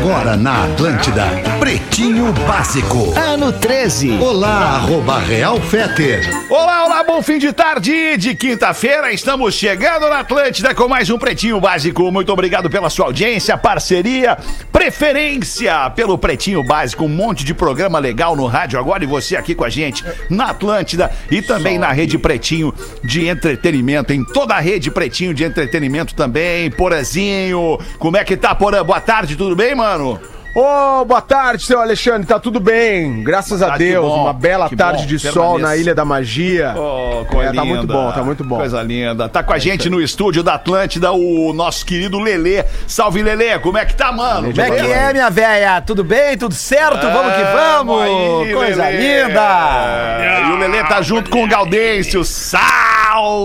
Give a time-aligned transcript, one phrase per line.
[0.00, 1.24] Agora na Atlântida,
[1.60, 3.14] Pretinho Básico.
[3.16, 4.18] Ano 13.
[4.18, 6.28] Olá, arroba Real Feter.
[6.50, 9.12] Olá, olá, bom fim de tarde de quinta-feira.
[9.12, 12.10] Estamos chegando na Atlântida com mais um Pretinho Básico.
[12.10, 14.36] Muito obrigado pela sua audiência, parceria,
[14.72, 17.04] preferência pelo Pretinho Básico.
[17.04, 20.46] Um monte de programa legal no rádio agora e você aqui com a gente na
[20.46, 24.12] Atlântida e também na Rede Pretinho de entretenimento.
[24.12, 26.70] Em toda a Rede Pretinho de entretenimento também.
[26.70, 28.84] Porazinho, como é que tá, Porã?
[28.84, 29.83] Boa tarde, tudo bem, mano?
[30.56, 33.24] Ô, boa tarde, seu Alexandre, tá tudo bem?
[33.24, 35.32] Graças a Ah, Deus, bom, uma bela que tarde bom, de permaneça.
[35.32, 36.72] sol na Ilha da Magia.
[36.76, 38.56] Oh, coisa É, tá muito bom, tá muito bom.
[38.58, 39.28] Coisa linda.
[39.28, 42.64] Tá com a gente no estúdio da Atlântida o nosso querido Lelê.
[42.86, 43.58] Salve, Lelê.
[43.58, 44.50] Como é que tá, mano?
[44.50, 45.80] Como é que é, minha velha?
[45.80, 46.38] Tudo bem?
[46.38, 47.00] Tudo certo?
[47.04, 48.02] vamos que vamos!
[48.02, 49.24] aí, Coisa Lelê.
[49.24, 49.40] linda!
[50.20, 52.24] É, E o Lelê tá junto com o Gaudêncio.
[52.24, 52.64] Salve,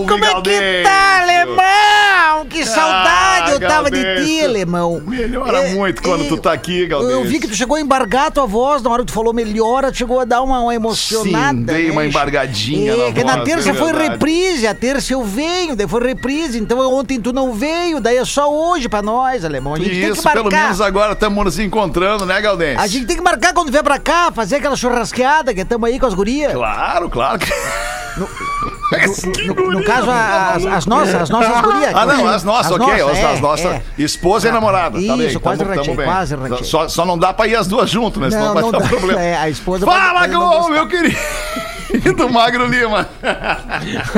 [0.08, 2.46] Como é que tá, alemão?
[2.48, 5.00] Que saudade eu tava de ti, alemão.
[5.06, 7.16] Melhora É, muito quando é, tu tá aqui, Gaudêncio.
[7.16, 9.92] Eu vi que tu chegou a embargar tua voz na hora que tu falou melhora,
[9.92, 11.58] tu chegou a dar uma, uma emocionada.
[11.58, 11.92] Sim, dei né?
[11.92, 15.76] uma embargadinha É, na que na voz, terça é foi reprise, a terça eu venho,
[15.76, 19.74] daí foi reprise, então ontem tu não veio, daí é só hoje pra nós, alemão.
[19.74, 20.42] A gente tem que Isso, marcar.
[20.42, 22.80] pelo menos agora estamos nos encontrando, né, Gaudêncio?
[22.80, 25.98] A gente tem que marcar quando vier pra cá, fazer aquela churrasqueada que estamos aí
[26.00, 26.52] com as gurias.
[26.52, 27.38] Claro, claro.
[27.38, 27.50] que-
[28.90, 31.92] Que No, no guria, caso, as, as nossas, as nossas gurias.
[31.94, 32.92] Ah, não, as nossas, ok.
[32.92, 33.66] as, é, as nossas.
[33.66, 33.82] é.
[33.96, 35.00] Esposa e namorada.
[35.00, 36.06] tá bem, Isso, quase tamo- bem.
[36.06, 36.64] quase ratei.
[36.64, 38.30] Só, só não dá pra ir as duas juntas, né?
[38.30, 38.88] Senão Não, vai não dar dá.
[38.88, 39.20] problema.
[39.20, 43.08] É, a esposa Fala, pode- pode não Gol, meu querido Magro Lima.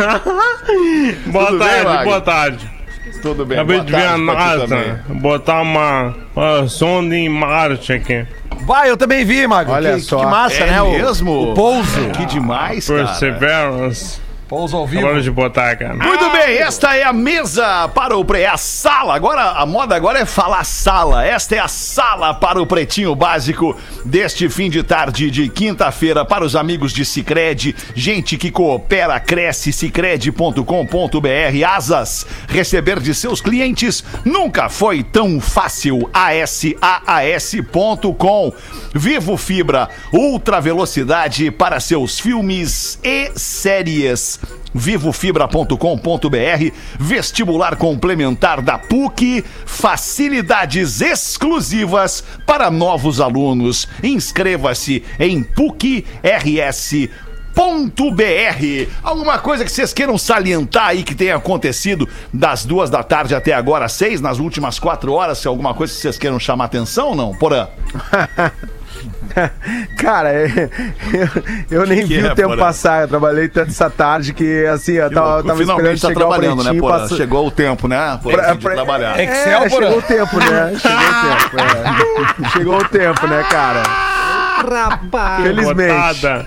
[1.27, 2.05] Boa Tudo bem, tarde, Magro?
[2.05, 2.71] boa tarde.
[3.21, 4.19] Tudo bem, Acabei boa de ver a.
[4.19, 8.27] NASA botar uma, uma sonda em Marte aqui.
[8.65, 9.73] Vai, eu também vi, Mago.
[9.73, 10.21] Olha que, só.
[10.21, 10.83] que massa, É né?
[10.83, 11.51] o- mesmo?
[11.51, 12.11] O, pouso.
[12.17, 13.05] Que demais, cara.
[13.07, 14.21] Perseverance.
[14.53, 15.07] Pouso ao vivo.
[15.07, 15.95] Agora de botar, cara.
[15.95, 18.43] Muito bem, esta é a mesa para o pre...
[18.43, 19.15] é a sala.
[19.15, 21.25] Agora a moda agora é falar sala.
[21.25, 26.45] Esta é a sala para o pretinho básico deste fim de tarde de quinta-feira para
[26.45, 30.67] os amigos de Sicredi, gente que coopera, cresce sicredi.com.br.
[31.67, 36.11] Asas, receber de seus clientes nunca foi tão fácil.
[36.13, 36.83] ASAAS.com.
[38.95, 44.42] Vivo Fibra, ultra velocidade para seus filmes e séries
[44.75, 53.87] vivofibra.com.br, vestibular complementar da PUC, facilidades exclusivas para novos alunos.
[54.03, 57.09] Inscreva-se em PUC-RS.
[57.55, 58.89] Ponto .br.
[59.03, 63.53] Alguma coisa que vocês queiram salientar aí que tenha acontecido das duas da tarde até
[63.53, 67.15] agora, seis, nas últimas quatro horas, se alguma coisa que vocês queiram chamar atenção ou
[67.15, 67.35] não?
[67.35, 67.69] Porã.
[69.99, 70.69] Cara, é-
[71.71, 72.61] eu, eu nem Que vi é, o tempo Porã?
[72.63, 73.03] passar.
[73.03, 76.61] Eu trabalhei tanto essa tarde que, assim, eu tava, eu tava esperando tá chegar trabalhando,
[76.61, 78.19] o né, passa- Chegou o tempo, né?
[78.23, 79.19] Pra- de pra- trabalhar.
[79.19, 80.73] É, Excel, é, chegou o tempo, né?
[80.83, 82.49] Chegou o tempo, é.
[82.51, 83.83] Chegou o tempo, né, cara?
[84.63, 85.43] Rapaz.
[85.43, 85.93] Felizmente.
[85.93, 86.47] Botada.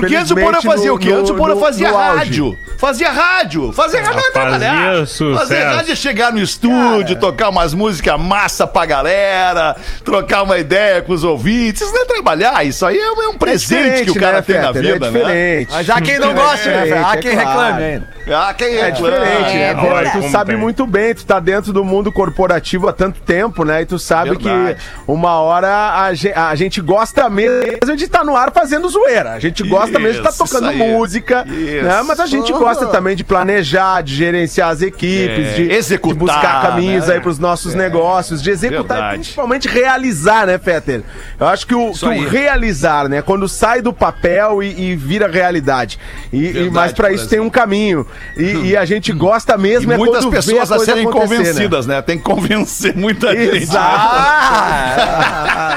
[0.00, 1.10] Porque antes o Porã fazia no- o quê?
[1.10, 2.58] Antes o Porã fazia rádio.
[2.78, 3.72] Fazia rádio.
[3.72, 5.06] Fazia rádio é Fazia trabalhar.
[5.38, 9.74] Fazer rádio é chegar no estúdio, tocar umas músicas massa pra galera,
[10.04, 11.80] trocar uma ideia com os ouvintes.
[11.82, 14.42] Isso não é trabalhar, isso aí é um, é um presente que o cara né,
[14.42, 14.82] tem na Fetter?
[14.94, 15.18] vida, é né?
[15.18, 15.68] diferente.
[15.72, 16.84] Mas há quem não goste, né?
[16.84, 17.06] velho?
[17.06, 18.16] Há É quem reclame ainda.
[18.28, 19.88] Ah, quem é, É diferente, É, né?
[19.88, 20.60] Olha Pô, tu sabe tem.
[20.60, 23.82] muito bem, tu tá dentro do mundo corporativo há tanto tempo, né?
[23.82, 24.74] E tu sabe Verdade.
[24.74, 29.32] que uma hora a gente, a gente gosta mesmo de estar no ar fazendo zoeira.
[29.32, 31.84] A gente gosta mesmo de estar Isso, tocando música, Isso.
[31.84, 32.02] né?
[32.06, 36.18] Mas a gente gosta também de planejar, de gerenciar as equipes, É, de, executar, de
[36.18, 37.14] buscar caminhos né?
[37.14, 39.14] aí pros nossos negócios, de executar Verdade.
[39.14, 41.02] e principalmente realizar, né, Fetter?
[41.38, 43.22] Eu acho que o, que o realizar, né?
[43.22, 45.98] Quando sai do papel e, e vira realidade.
[46.32, 48.06] E, e- Verdade, mas pra por isso tem um caminho.
[48.36, 51.12] E, e a gente gosta E mesmo é muitas pessoas a a serem né?
[51.12, 52.02] convencidas, né?
[52.02, 53.56] Tem que convencer muita gente.
[53.62, 54.16] Exato.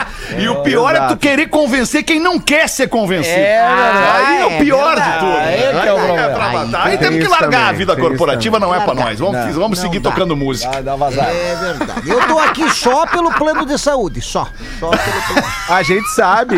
[0.37, 3.35] E o pior é tu querer convencer quem não quer ser convencido.
[3.35, 3.59] É,
[3.99, 5.37] Aí é o é pior de tudo.
[5.37, 6.29] Aí que é o Aí problema.
[6.29, 6.85] pra matar.
[6.87, 9.19] Aí Tem temos que largar a vida corporativa, não é pra nós.
[9.19, 10.09] Vamos, Não, vamos não seguir dá.
[10.09, 10.71] tocando música.
[10.71, 11.29] Dá, dá vazar.
[11.29, 12.09] É verdade.
[12.09, 14.47] Eu tô aqui só pelo plano de saúde, só.
[14.79, 15.47] Só pelo plano.
[15.69, 16.57] A gente sabe.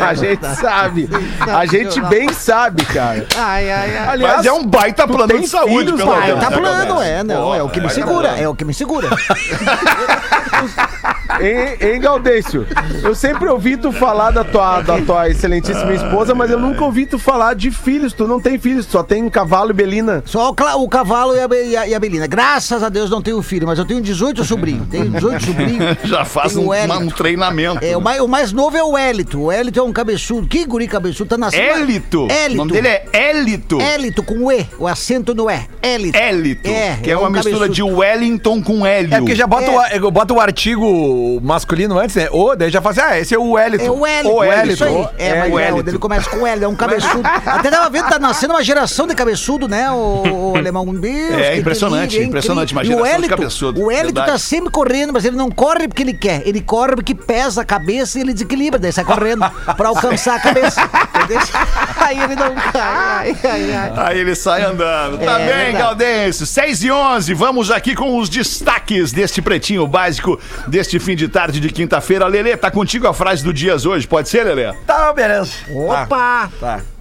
[0.00, 1.08] A gente sabe.
[1.40, 3.26] A gente bem sabe, cara.
[3.36, 4.08] Ai, ai, ai.
[4.08, 6.40] Aliás, Mas é um baita plano de saúde, filhos, pelo menos.
[6.44, 8.42] Tá né, plano, é, não, é o que me baita segura, plano.
[8.42, 9.08] é o que me segura.
[11.40, 12.66] Hein, hein, Gaudêncio?
[13.02, 17.06] Eu sempre ouvi tu falar da tua, da tua excelentíssima esposa, mas eu nunca ouvi
[17.06, 18.12] tu falar de filhos.
[18.12, 20.22] Tu não tem filhos, tu só tem cavalo e belina.
[20.26, 22.26] Só o, o cavalo e a, e, a, e a Belina.
[22.26, 24.86] Graças a Deus não tenho filho, mas eu tenho 18 sobrinhos.
[24.88, 25.96] Tenho 18 sobrinhos.
[26.04, 26.92] Já faz um, o Hélito.
[26.94, 27.84] uma- um treinamento.
[27.84, 29.40] É, o, mais, o mais novo é o Hélito.
[29.40, 30.46] O Hélito é um cabeçudo.
[30.46, 31.62] Que guri cabeçudo, tá nascendo.
[31.62, 32.28] Élito.
[32.30, 32.54] Hélito.
[32.54, 33.80] O nome dele é Élito.
[33.80, 35.60] Hélito com o E, o acento no E.
[35.80, 36.16] Hélito.
[36.18, 36.68] Élito.
[36.68, 37.74] É, que é, é uma um mistura cabeçudo.
[37.74, 39.14] de Wellington com Hélio.
[39.14, 39.70] É porque já bota,
[40.06, 40.84] o, bota o artigo,
[41.36, 42.28] o masculino antes, né?
[42.32, 43.84] O, daí já faz assim, ah, esse é o Wellington.
[43.84, 44.90] É o Wellington, O é isso aí.
[44.92, 45.14] Wellington.
[45.18, 45.90] É, mas o é, Wellington.
[45.90, 47.22] ele começa com L, é um cabeçudo.
[47.46, 50.82] Até tava vendo, tá nascendo uma geração de cabeçudo, né, o, o alemão?
[50.92, 52.74] Deus, É impressionante, é impressionante.
[52.84, 54.32] E o Wellington, cabeçudo, O Wellington verdade.
[54.32, 56.42] tá sempre correndo, mas ele não corre porque ele quer.
[56.46, 59.44] Ele corre porque pesa a cabeça e ele desequilibra, daí sai correndo
[59.76, 60.80] pra alcançar a cabeça.
[61.98, 62.82] Aí ele não cai.
[62.82, 63.92] Ai, ai, ai.
[63.96, 65.18] Aí ele sai andando.
[65.18, 65.78] Tá É, bem, verdade.
[65.78, 66.46] Galdense.
[66.46, 67.34] 6 e 11.
[67.34, 72.26] Vamos aqui com os destaques deste pretinho básico deste fim de tarde de quinta-feira.
[72.26, 74.06] Lelê, tá contigo a frase do Dias hoje.
[74.06, 74.72] Pode ser, Lelê?
[74.86, 75.52] Tá, beleza.
[75.70, 76.50] Opa!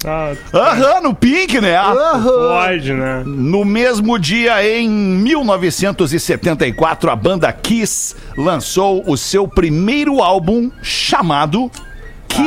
[0.06, 1.78] Ah, Aham, no Pink, né?
[2.22, 3.22] Floyd, né?
[3.24, 11.70] No mesmo dia, em 1974, a banda Kiss lançou o seu primeiro álbum chamado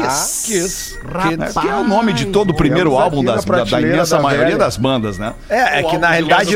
[0.07, 0.45] Kiss.
[0.45, 0.99] Kiss.
[1.37, 1.49] Né?
[1.61, 4.21] Que é o nome de todo o primeiro Temos álbum das- da, da imensa da
[4.21, 4.57] maioria velha.
[4.57, 5.33] das bandas, né?
[5.49, 6.53] É, é que na realidade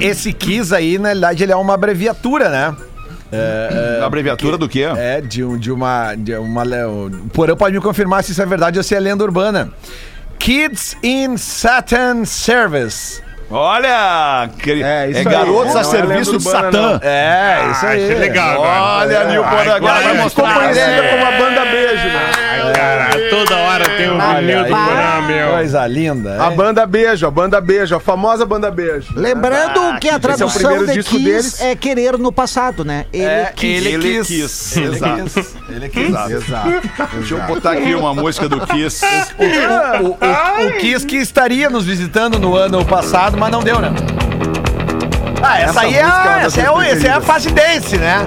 [0.00, 2.76] esse Kiss aí, na realidade, ele é uma abreviatura, né?
[4.00, 4.84] A abreviatura do quê?
[4.96, 6.14] É, de, um, de uma.
[6.14, 9.22] De uma o Porão pode me confirmar se isso é verdade ou se é lenda
[9.22, 9.70] urbana.
[10.38, 13.20] Kids in Satan Service.
[13.50, 15.24] Olha, que- É, é, isso aí.
[15.24, 17.00] garotos Não a é serviço de Satã.
[17.02, 18.04] É, isso Ah, aí.
[18.04, 18.82] achei legal agora.
[18.82, 20.28] Olha, Nil Porã, agora agora vai é.
[20.28, 20.54] Ficou mostrar.
[20.54, 22.30] conhecida como a banda Beijo, né?
[22.72, 24.68] Cara, toda hora tem um vinil do.
[24.70, 25.48] Porã, meu.
[25.52, 26.42] Coisa linda.
[26.42, 29.08] A banda Beijo, a banda Beijo, a famosa banda Beijo.
[29.14, 31.60] Lembrando Ah, que a é o tradução primeiro de disco Kiss deles.
[31.60, 33.06] é querer no passado, né?
[33.12, 33.84] Ele É, quis.
[33.86, 34.26] ele Ele quis.
[34.26, 34.76] quis.
[34.76, 35.22] Ele Exato.
[35.24, 35.56] quis.
[35.68, 36.08] Ele quis.
[36.08, 36.30] Exato.
[36.32, 37.16] Exato.
[37.16, 39.04] Deixa eu botar aqui uma música do Kiss.
[39.38, 43.90] O, o, o Kiss que estaria nos visitando no ano passado, mas não deu, né?
[45.42, 47.96] Ah, essa, Essa aí é, é a, essa, é, o- essa é a fase dance,
[47.96, 48.26] né?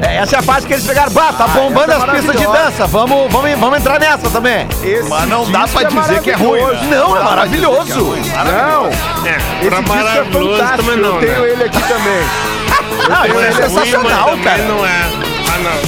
[0.00, 1.10] É, Essa é a fase que eles pegaram.
[1.12, 2.86] Bah, tá bombando essa é as pistas de dança.
[2.86, 4.66] Vamos, vamos, vamos entrar nessa também.
[4.82, 6.96] Esse Mas não dá pra dizer que é ruim, né?
[6.96, 8.04] Não, é maravilhoso.
[8.04, 8.20] ruim.
[8.22, 8.86] Não,
[9.26, 10.82] É, esse pra disco é maravilhoso fantástico.
[10.82, 11.48] também não, Eu tenho né?
[11.52, 12.24] ele aqui também.
[13.10, 14.62] Ah, isso é É ruim, sensacional, mas também cara.
[14.64, 15.02] não é.
[15.48, 15.78] Ah, não.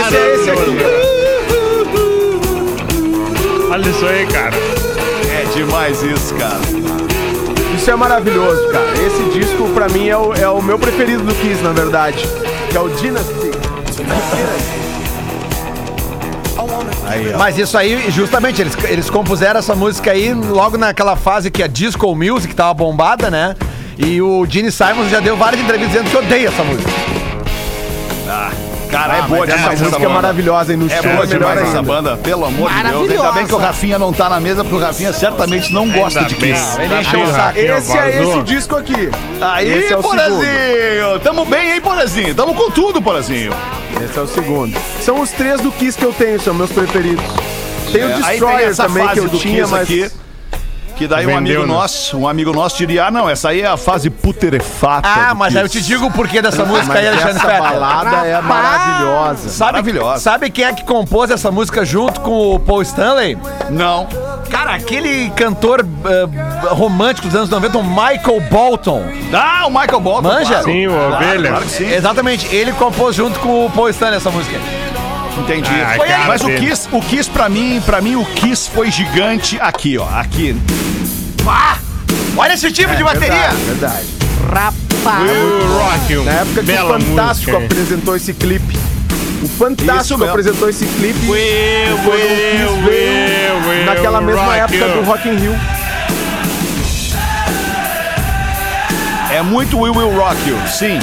[0.00, 0.76] Esse é esse aqui.
[3.70, 4.54] Olha isso aí, cara.
[5.28, 6.60] É demais isso, cara.
[7.74, 8.86] Isso é maravilhoso, cara.
[8.92, 12.24] Esse disco, pra mim, é o, é o meu preferido do Kiss, na verdade.
[12.70, 13.50] Que é o Dynasty.
[17.38, 21.66] Mas isso aí, justamente, eles, eles compuseram essa música aí logo naquela fase que a
[21.66, 23.54] disco music tava bombada, né?
[23.98, 26.90] E o Gene Simons já deu várias entrevistas dizendo que odeia essa música.
[28.28, 28.50] Ah,
[28.98, 31.26] cara, é boa essa demais essa música é maravilhosa e no É show boa é
[31.26, 31.82] melhor essa ainda.
[31.82, 33.10] banda, pelo amor de Deus.
[33.10, 36.20] Ainda bem que o Rafinha não tá na mesa, porque o Rafinha certamente não gosta
[36.20, 36.34] Ainda de.
[36.36, 36.80] Kiss.
[36.80, 37.58] Ele encheu o saco.
[37.58, 39.10] Esse é esse disco aqui.
[39.40, 41.20] Aí, Esse é o Porazinho!
[41.22, 42.34] Tamo bem, hein, Porazinho?
[42.34, 43.52] Tamo com tudo, Porazinho.
[44.02, 44.76] Esse é o segundo.
[45.00, 47.24] São os três do Kiss que eu tenho, são meus preferidos.
[47.92, 49.82] Tem o É, aí tem Destroyer essa também que eu do tinha, Kiss mas...
[49.82, 50.10] aqui.
[50.96, 51.66] Que daí um Vendeu, amigo né?
[51.66, 55.08] nosso, um amigo nosso diria, ah, não, essa aí é a fase puterefata.
[55.08, 57.46] Ah, do mas aí eu te Kiss." digo o porquê dessa música aí, Alexandre essa
[57.46, 57.62] Fetter.
[57.62, 59.48] balada é maravilhosa.
[59.48, 60.20] Sabe, Maravilhosa.
[60.20, 63.36] sabe quem é que compôs essa música junto com o Paul Stanley?
[63.70, 64.06] Não.
[64.50, 69.02] Cara, aquele cantor eh, romântico dos anos 90, o Michael Bolton.
[69.32, 70.28] Ah, o Michael Bolton.
[70.28, 70.48] Manja?
[70.50, 70.64] claro.
[70.64, 71.48] Sim, o Claro, Ovelha.
[71.50, 71.90] Claro que sim.
[71.92, 74.58] Exatamente, ele compôs junto com o Paul Stanley essa música.
[75.38, 75.70] Entendi.
[75.70, 76.26] Ah, Foi aí.
[76.28, 76.48] Mas o.
[76.50, 80.56] Kiss, o Kiss pra mim, para mim o Kiss foi gigante aqui, ó, aqui.
[82.36, 83.48] Olha esse tipo de bateria!
[83.50, 84.06] Verdade, verdade.
[84.52, 85.30] Rapaz.
[85.30, 87.56] Will Rock, Na época que o Fantástico música.
[87.58, 88.78] apresentou esse clipe.
[89.42, 91.26] O Fantástico apresentou esse clipe.
[91.26, 94.94] Will, quando o Kiss Will, veio Will, Will, naquela mesma Rock época You.
[94.94, 95.54] do Rock in Rio.
[99.32, 100.98] É muito We Will Rock You, sim.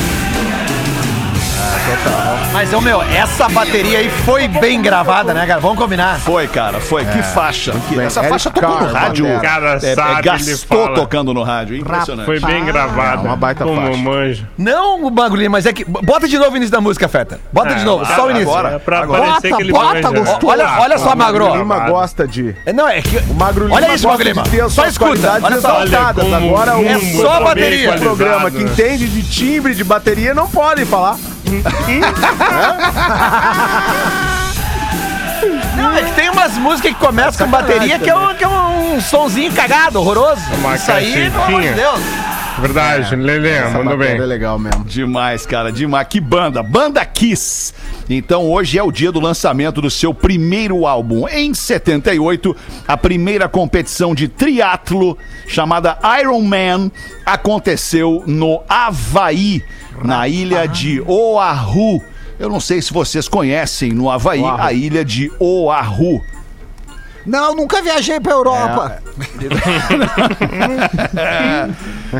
[2.54, 5.60] Mas, ô, meu, essa bateria aí foi bem gravada, né, cara?
[5.60, 6.20] Vamos combinar.
[6.20, 7.04] Foi, cara, foi.
[7.06, 7.72] Que faixa.
[7.90, 8.06] Que- bem.
[8.06, 9.26] essa Eric faixa tocou no rádio.
[9.26, 9.42] Valério.
[9.42, 10.96] Cara, É, é, sabe, ele gastou fala.
[10.96, 11.76] tocando no rádio.
[11.78, 12.26] Impressionante.
[12.26, 13.24] Foi bem gravada.
[13.24, 13.98] É uma baita Como faixa.
[13.98, 14.50] manja.
[14.58, 15.84] Não, o bagulho, mas é que.
[15.86, 17.40] Bota de novo o início da música, Feta.
[17.52, 18.50] Bota de É, novo, só o início.
[18.50, 18.76] agora.
[18.76, 19.22] É pra Agora.
[19.24, 20.10] parecer que ele bota, manja.
[20.20, 20.48] gostoso.
[20.48, 21.52] Olha, olha só, Magro.
[21.52, 22.56] O Lima gosta de.
[22.66, 23.18] É, Não, é que.
[23.18, 24.44] O Magro Lima Olha isso, gosta Magro Lima.
[24.44, 25.84] de ter as Só suas escuta, qualidades olha só.
[25.84, 26.26] exaltadas.
[26.26, 27.94] Olha como Agora o É só bem bateria.
[27.94, 31.16] programa que entende de timbre de bateria não pode falar.
[35.76, 38.48] Não, é que tem umas músicas que começam com bateria que é, um, que é
[38.48, 40.42] um sonzinho cagado, horroroso.
[40.60, 41.72] Uma Isso aí, pelo amor de.
[41.74, 42.00] Deus.
[42.60, 44.16] Verdade, Lelê, Essa mandou bem.
[44.18, 44.84] é legal mesmo.
[44.84, 46.06] Demais, cara, demais.
[46.08, 47.74] Que banda, Banda Kiss.
[48.08, 51.28] Então hoje é o dia do lançamento do seu primeiro álbum.
[51.28, 52.56] Em 78,
[52.88, 55.18] a primeira competição de triatlo
[55.48, 56.92] chamada Iron Man
[57.26, 59.64] aconteceu no Havaí,
[60.04, 62.02] na ilha de Oahu.
[62.40, 64.62] Eu não sei se vocês conhecem no Havaí Oahu.
[64.62, 66.24] a ilha de Oahu.
[67.24, 68.98] Não, nunca viajei pra Europa.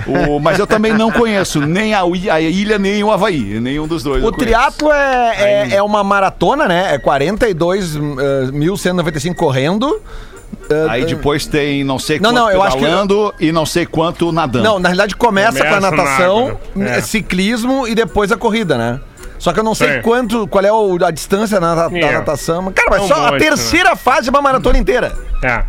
[0.08, 4.04] O- mas eu também não conheço nem a, a ilha nem o Havaí, nenhum dos
[4.04, 4.24] dois.
[4.24, 6.94] O triatlo é, é, é uma maratona, né?
[6.96, 10.02] É 42.195 correndo.
[10.72, 13.86] Eh, Aí depois tem não sei Não, quanto não, eu acho que- e não sei
[13.86, 14.64] quanto nadando.
[14.64, 16.98] Não, na realidade começa, com a na natação, água, né?
[16.98, 17.02] É.
[17.02, 19.00] ciclismo e depois a corrida, né?
[19.40, 20.02] Só que eu não sei Sim.
[20.04, 22.12] quanto, qual é o- a distância na, da É.
[22.12, 22.72] natação.
[22.72, 25.14] Cara, mas É um só a monte, terceira fase de uma maratona inteira.
[25.44, 25.64] É.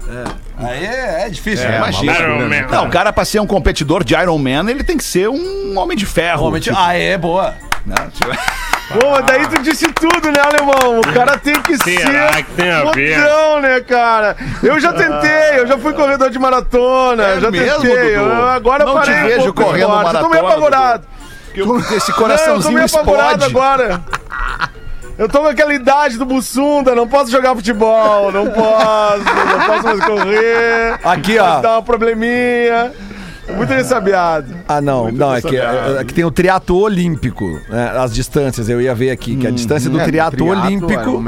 [0.58, 2.12] Aí é, é difícil, É, imagina.
[2.18, 2.66] Iron Man.
[2.70, 5.78] Não, o cara pra ser um competidor de Iron Man, ele tem que ser um
[5.78, 6.40] homem de ferro.
[6.42, 7.54] Realmente, tipo, ah, é, boa.
[7.86, 7.94] né?
[8.12, 8.30] Tipo,
[8.88, 11.00] Pô, mas daí tu disse tudo, né, alemão?
[11.00, 13.18] O cara tem que Será ser que tem a ver?
[13.18, 14.36] fodão, né, cara?
[14.62, 18.16] Eu já tentei, eu já fui corredor de maratona, É já mesmo, tentei.
[18.16, 18.30] Dudu?
[18.30, 20.18] Eu, agora Não parei te um vejo pouco correndo agora.
[20.18, 21.06] Eu tô meio maratona, apavorado.
[21.54, 24.00] eu- esse Não, eu tô coraçãozinho meio apavorado agora.
[25.18, 29.82] Eu tô com aquela idade do Bussunda, não posso jogar futebol, não posso, não posso
[29.84, 30.98] mais correr.
[31.04, 31.60] Aqui, ó.
[31.60, 32.92] Dá um probleminha.
[33.56, 34.54] Muito ressabiado.
[34.68, 38.68] Ah, não, não, é que, é, é que tem o triatlo olímpico, né, as distâncias,
[38.68, 41.22] eu ia ver aqui, que a distância do É, triatlo olímpico...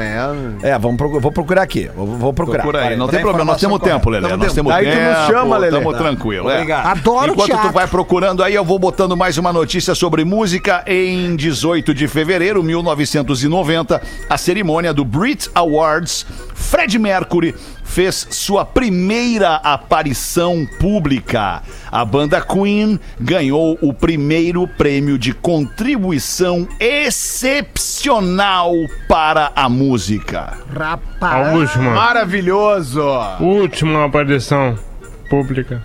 [0.62, 2.62] É, vamos procu- vou procurar aqui, vou, vou procurar.
[2.62, 4.23] Procura aí, não tem problema, nós temos tempo, Lelê.
[4.28, 4.45] correta.
[4.45, 5.19] Nós temos Aí tu tempo.
[5.19, 5.78] nos chama, Lelê.
[5.78, 5.99] Tamo Tá.
[5.99, 6.50] tranquilo.
[6.50, 6.54] é.
[6.54, 6.87] Obrigado.
[6.87, 7.73] Adoro Enquanto tu teatro.
[7.73, 10.83] vai procurando aí, eu vou botando mais uma notícia sobre música.
[10.87, 17.54] Em 18 de fevereiro de 1990, a cerimônia do Brit Awards, Fred Mercury
[17.85, 21.62] fez sua primeira aparição pública.
[21.93, 28.73] A banda Queen ganhou o primeiro prêmio de contribuição excepcional
[29.09, 30.55] para a música.
[30.75, 31.55] A Rapaz.
[31.55, 31.91] última.
[31.95, 33.03] Maravilhoso.
[33.38, 34.76] Última aparição
[35.31, 35.83] pública.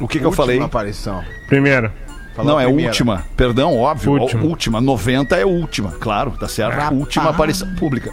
[0.00, 0.56] O que, que eu falei?
[0.56, 1.22] Última aparição.
[1.48, 1.92] Primeira.
[2.34, 2.90] Falou Não, é primeira.
[2.90, 3.24] última.
[3.36, 4.12] Perdão, óbvio.
[4.12, 4.42] Última.
[4.44, 4.80] Última.
[4.80, 6.74] 90 é última, claro, tá certo.
[6.74, 6.98] Rapaz.
[7.00, 8.12] Última aparição pública.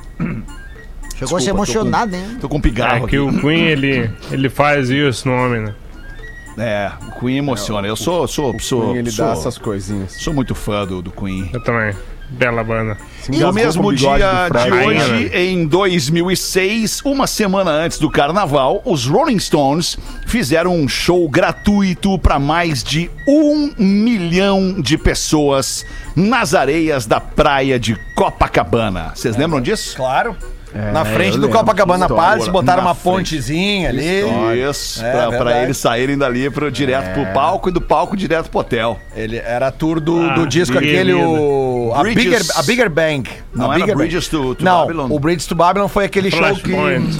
[1.17, 2.37] Chegou a se Desculpa, tô com- emocionado, hein?
[2.41, 3.19] Tô com um É pigarro que aqui.
[3.19, 5.73] o Queen, ele, ele faz isso no homem, né?
[6.57, 7.87] É, o Queen emociona.
[7.87, 10.13] Eu sou, sou, sou, Sim, ele sou, dá essas coisinhas.
[10.13, 11.49] sou muito fã do, do Queen.
[11.53, 11.95] Eu também.
[12.29, 12.97] Bela banda.
[13.29, 15.43] No engasgou com mesmo dia de hoje, né?
[15.43, 22.39] em 2006, uma semana antes do carnaval, os Rolling Stones fizeram um show gratuito para
[22.39, 29.11] mais de um milhão de pessoas nas areias da praia de Copacabana.
[29.13, 29.95] Vocês lembram disso?
[29.95, 30.35] Claro.
[30.91, 31.59] Na frente do lembro.
[31.59, 32.23] Copacabana História.
[32.23, 34.03] Palace, botaram Na uma pontezinha ali.
[34.69, 38.49] Isso, É, pra, pra eles saírem dali pro, direto pro palco e do palco direto
[38.49, 38.99] pro hotel.
[39.15, 41.91] Ele era a tour do, Ah, do disco que aquele, o.
[41.95, 42.03] A.
[42.03, 43.29] Bigger, a Bigger Bang.
[43.53, 45.07] Não a era Bigger Bridges to- to Não, Babylon?
[45.11, 46.73] o Bridges to Babylon foi aquele show que.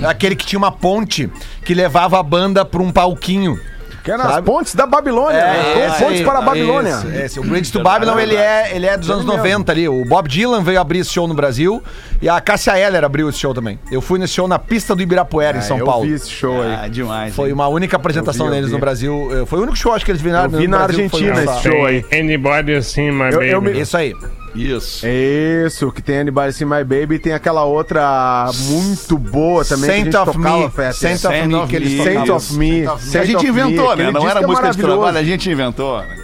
[0.06, 1.30] Aquele que tinha uma ponte
[1.64, 3.60] que levava a banda pra um palquinho.
[4.04, 4.46] Que é nas Sabe?
[4.46, 5.38] pontes da Babilônia.
[5.40, 6.90] É, esse pontes aí, para a Babilônia.
[6.92, 7.40] Esse, esse.
[7.40, 9.88] O Bridges to Babylon, ele é, ele é dos anos 90 ali.
[9.88, 11.82] O Bob Dylan veio abrir esse show no Brasil
[12.22, 13.80] e a Cássia Eller abriu esse show também.
[13.90, 16.06] Eu fui nesse show na pista do Ibirapuera, em São É, eu Paulo.
[16.06, 16.76] vi esse show aí.
[16.84, 17.34] Ah, demais.
[17.34, 17.54] Foi hein?
[17.54, 18.74] uma única apresentação Eu vi, eu deles vi.
[18.74, 19.30] no Brasil.
[19.48, 21.62] Foi o único show, acho que eles vieram Eu vi no na Brasil, Argentina esse
[21.64, 22.06] show aí.
[22.12, 23.78] Anybody assim, my Eu- baby.
[23.78, 24.14] eu Isso aí.
[24.56, 25.06] Isso.
[25.08, 30.10] Isso, que tem Anybody See My Baby e tem aquela outra muito boa também Saint
[30.12, 30.70] que a gente of tocava, Me.
[30.72, 31.08] Festa.
[31.08, 32.04] Saint of Me, of que eles.
[32.04, 32.86] Saint of Me.
[32.88, 34.12] a Saint gente of Me, inventou, né?
[34.12, 35.98] Não era é música de trabalho, a gente inventou.
[36.02, 36.18] né?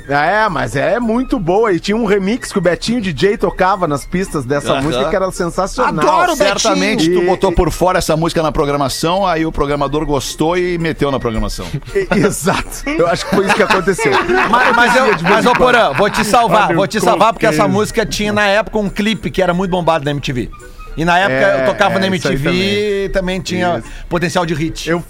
[0.45, 1.71] É, mas é muito boa.
[1.71, 4.81] E tinha um remix que o Betinho DJ tocava nas pistas dessa Aham.
[4.81, 5.93] música que era sensacional.
[5.93, 6.59] Adoro o Betinho.
[6.59, 10.57] Certamente tu E- botou e- por fora essa música na programação, aí o programador gostou
[10.57, 11.65] e meteu na programação.
[12.15, 12.89] Exato.
[12.89, 14.11] Eu acho que foi isso que aconteceu.
[14.49, 18.05] Mas, mas, eu, mas ô Porã, vou te salvar, vou te salvar, porque essa música
[18.19, 20.49] tinha na época um clipe que era muito bombado na MTV.
[20.97, 23.87] E na época É, eu tocava é, na isso aí MTV e também tinha Isso.
[24.09, 24.89] potencial de hit.
[24.89, 25.03] Eu-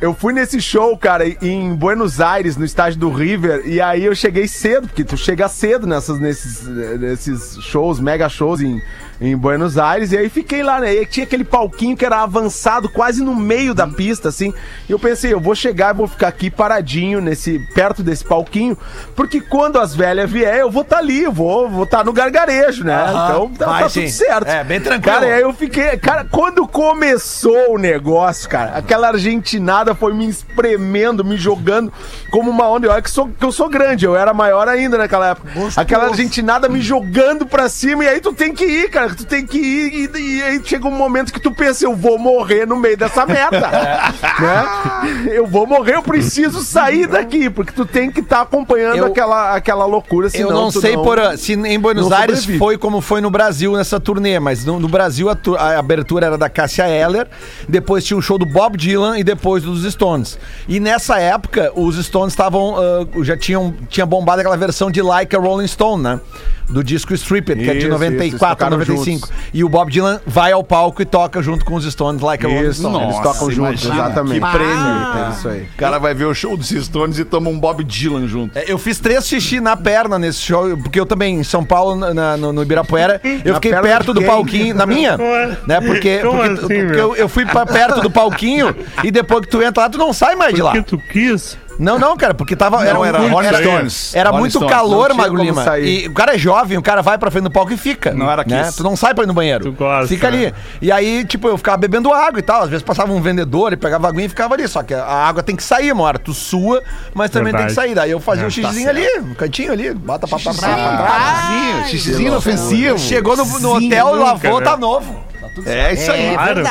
[0.00, 4.14] Eu fui nesse show, cara, em Buenos Aires, no estádio do River, e aí eu
[4.16, 6.66] cheguei cedo, porque tu chega cedo nessas, nesses,
[6.98, 8.82] nesses shows, mega shows em,
[9.20, 10.94] em Buenos Aires, e aí fiquei lá, né?
[10.94, 14.52] E tinha aquele palquinho que era avançado quase no meio da pista, assim.
[14.88, 18.76] E eu pensei, eu vou chegar e vou ficar aqui paradinho, nesse, perto desse palquinho,
[19.14, 22.12] porque quando as velhas vier, eu vou estar ali, eu vou estar vou tá no
[22.12, 22.94] gargarejo, né?
[22.94, 24.48] Aham, então tá, vai tá tudo certo.
[24.48, 25.14] É, bem tranquilo.
[25.14, 25.96] Cara, e aí eu fiquei.
[25.98, 31.92] Cara, quando começou o negócio, cara, aquela argentinada foi me espremendo, me jogando
[32.30, 32.90] como uma onda.
[32.90, 35.48] Olha que, sou, que eu sou grande, eu era maior ainda naquela época.
[35.76, 39.01] Aquela argentinada me jogando pra cima, e aí tu tem que ir, cara.
[39.10, 42.18] Tu tem que ir, e, e aí chega um momento que tu pensa, eu vou
[42.18, 43.60] morrer no meio dessa merda.
[44.40, 45.28] né?
[45.34, 49.54] Eu vou morrer, eu preciso sair daqui, porque tu tem que estar acompanhando Eu- aquela,
[49.54, 50.26] aquela loucura.
[50.26, 52.58] Eu senão não tu sei por, se em Buenos não Aires sobrevive.
[52.58, 56.26] foi como foi no Brasil nessa turnê, mas no, no Brasil a, tu- a abertura
[56.26, 57.26] era da Cássia Eller,
[57.68, 60.38] depois tinha o show do Bob Dylan e depois dos Stones.
[60.68, 65.34] E nessa época os Stones estavam ah, já tinham tinha bombado aquela versão de Like
[65.34, 66.20] a Rolling Stone, né?
[66.68, 69.26] Do disco Stripped, que é de Isso, isso, eles 94, tocaram 95.
[69.26, 69.50] juntos.
[69.52, 72.48] E o Bob Dylan vai ao palco e toca junto com os Stones Like a
[72.48, 73.04] Rolling Isso, Stone.
[73.04, 74.40] eles tocam juntos, exatamente.
[74.40, 74.72] que prêmio.
[74.72, 75.62] É isso aí.
[75.62, 78.56] O cara vai ver o show dos Stones e toma um Bob Dylan junto.
[78.58, 81.94] É, Eu fiz três xixi na perna nesse show, porque eu também, em São Paulo,
[81.96, 85.80] na- na- no, no Ibirapuera, eu Na fiquei perto do palquinho, na minha, Ué, né?
[85.80, 89.62] Porque, porque, assim, porque eu, eu fui pra perto do palquinho e depois que tu
[89.62, 90.72] entra lá, tu não sai mais de lá.
[90.72, 91.56] Porque tu quis.
[91.78, 92.84] Não, não, cara, porque tava.
[92.84, 94.14] Não, era um- Rolling era, Stones.
[94.14, 95.64] era Rolling muito Stones, calor, Magro Lima.
[95.64, 96.04] sair.
[96.04, 98.12] E o cara é jovem, o cara vai pra frente do palco e fica.
[98.12, 98.64] Não era né?
[98.64, 98.76] Kiss.
[98.76, 99.64] Tu não sai pra ir no banheiro.
[99.64, 100.46] Tu gosta, Fica ali.
[100.46, 100.52] né?
[100.80, 102.62] E aí, tipo, eu ficava bebendo água e tal.
[102.62, 104.68] Às vezes passava um vendedor e pegava aguinha e ficava ali.
[104.68, 106.18] Só que a água tem que sair uma hora.
[106.18, 106.82] Tu sua,
[107.14, 107.74] mas também tem que Verdade.
[107.74, 107.94] sair.
[107.94, 109.92] Daí eu fazia É, um tá xixizinho ali, no cantinho ali.
[109.94, 111.84] Bota pra, pra, pra, pra, pra.
[111.84, 112.98] Xixizinho, xixizinho inofensivo.
[112.98, 114.64] Chegou no, no hotel, lavou, né?
[114.64, 115.31] tá novo.
[115.66, 116.34] É isso aí.
[116.34, 116.62] Claro.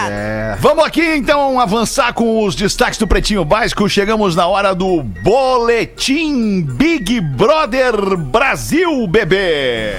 [0.60, 3.88] Vamos aqui então avançar com os destaques do Pretinho Básico.
[3.88, 9.94] Chegamos na hora do Boletim Big Brother Brasil, bebê.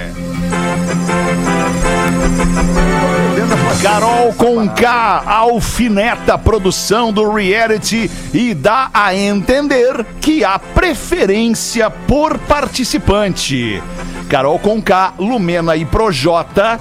[3.81, 12.37] Carol Conká alfineta a produção do reality e dá a entender que há preferência por
[12.39, 13.81] participante.
[14.29, 16.79] Carol Conká, Lumena e Projota,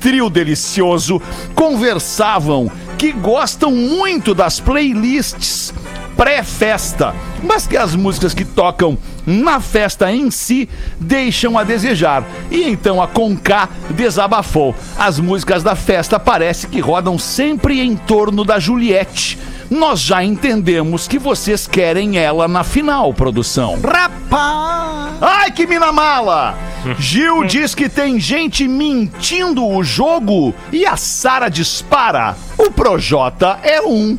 [0.00, 1.20] trio delicioso,
[1.54, 5.72] conversavam que gostam muito das playlists
[6.20, 10.68] pré-festa, mas que as músicas que tocam na festa em si
[11.00, 12.22] deixam a desejar.
[12.50, 14.74] E então a Conká desabafou.
[14.98, 19.38] As músicas da festa parece que rodam sempre em torno da Juliette.
[19.70, 23.78] Nós já entendemos que vocês querem ela na final, produção.
[23.82, 25.14] Rapaz!
[25.22, 26.54] Ai, que mina mala!
[26.98, 32.36] Gil diz que tem gente mentindo o jogo e a Sara dispara.
[32.58, 34.18] O Projota é um.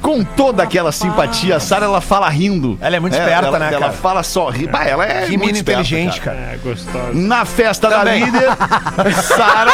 [0.00, 2.78] Com toda aquela simpatia, a Sara ela fala rindo.
[2.80, 3.92] Ela é muito esperta, ela, né, Ela cara?
[3.92, 4.70] fala só rindo.
[4.70, 6.36] Bah, ela é Que muito mina esperta, inteligente, cara.
[6.36, 6.52] cara.
[6.54, 7.10] É, gostosa.
[7.14, 8.20] Na festa Também.
[8.20, 9.72] da líder, Sara.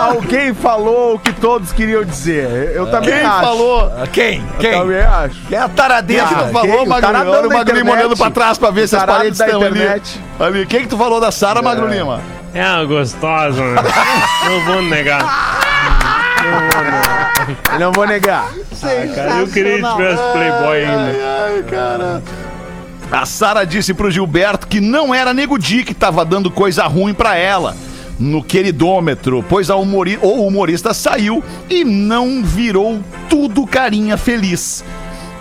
[0.00, 2.72] Alguém falou o que todos queriam dizer.
[2.74, 3.40] Eu também Quem acho.
[3.40, 3.90] falou?
[4.12, 4.38] Quem?
[4.40, 4.72] Eu Quem?
[4.72, 5.36] também acho.
[5.48, 6.26] Quem é a taradeza?
[6.26, 6.52] Quem que tu quem?
[6.70, 7.08] falou, O Magro?
[7.30, 9.78] Olha o Magro Lima olhando pra trás pra ver se as paredes estão ali.
[9.80, 10.20] internet.
[10.38, 10.66] ali.
[10.66, 12.20] Quem que tu falou da Sara, Magro Lima?
[12.54, 13.82] É uma gostosa, né?
[14.46, 15.24] Não vou negar.
[17.72, 18.52] Eu não vou negar.
[19.14, 21.12] Cara, eu queria que tivesse Playboy ainda.
[21.46, 22.22] Ai, cara.
[23.10, 27.14] A Sara disse pro Gilberto que não era Nego Di que tava dando coisa ruim
[27.14, 27.76] pra ela
[28.18, 34.84] no queridômetro, pois a humori o humorista saiu e não virou tudo carinha feliz.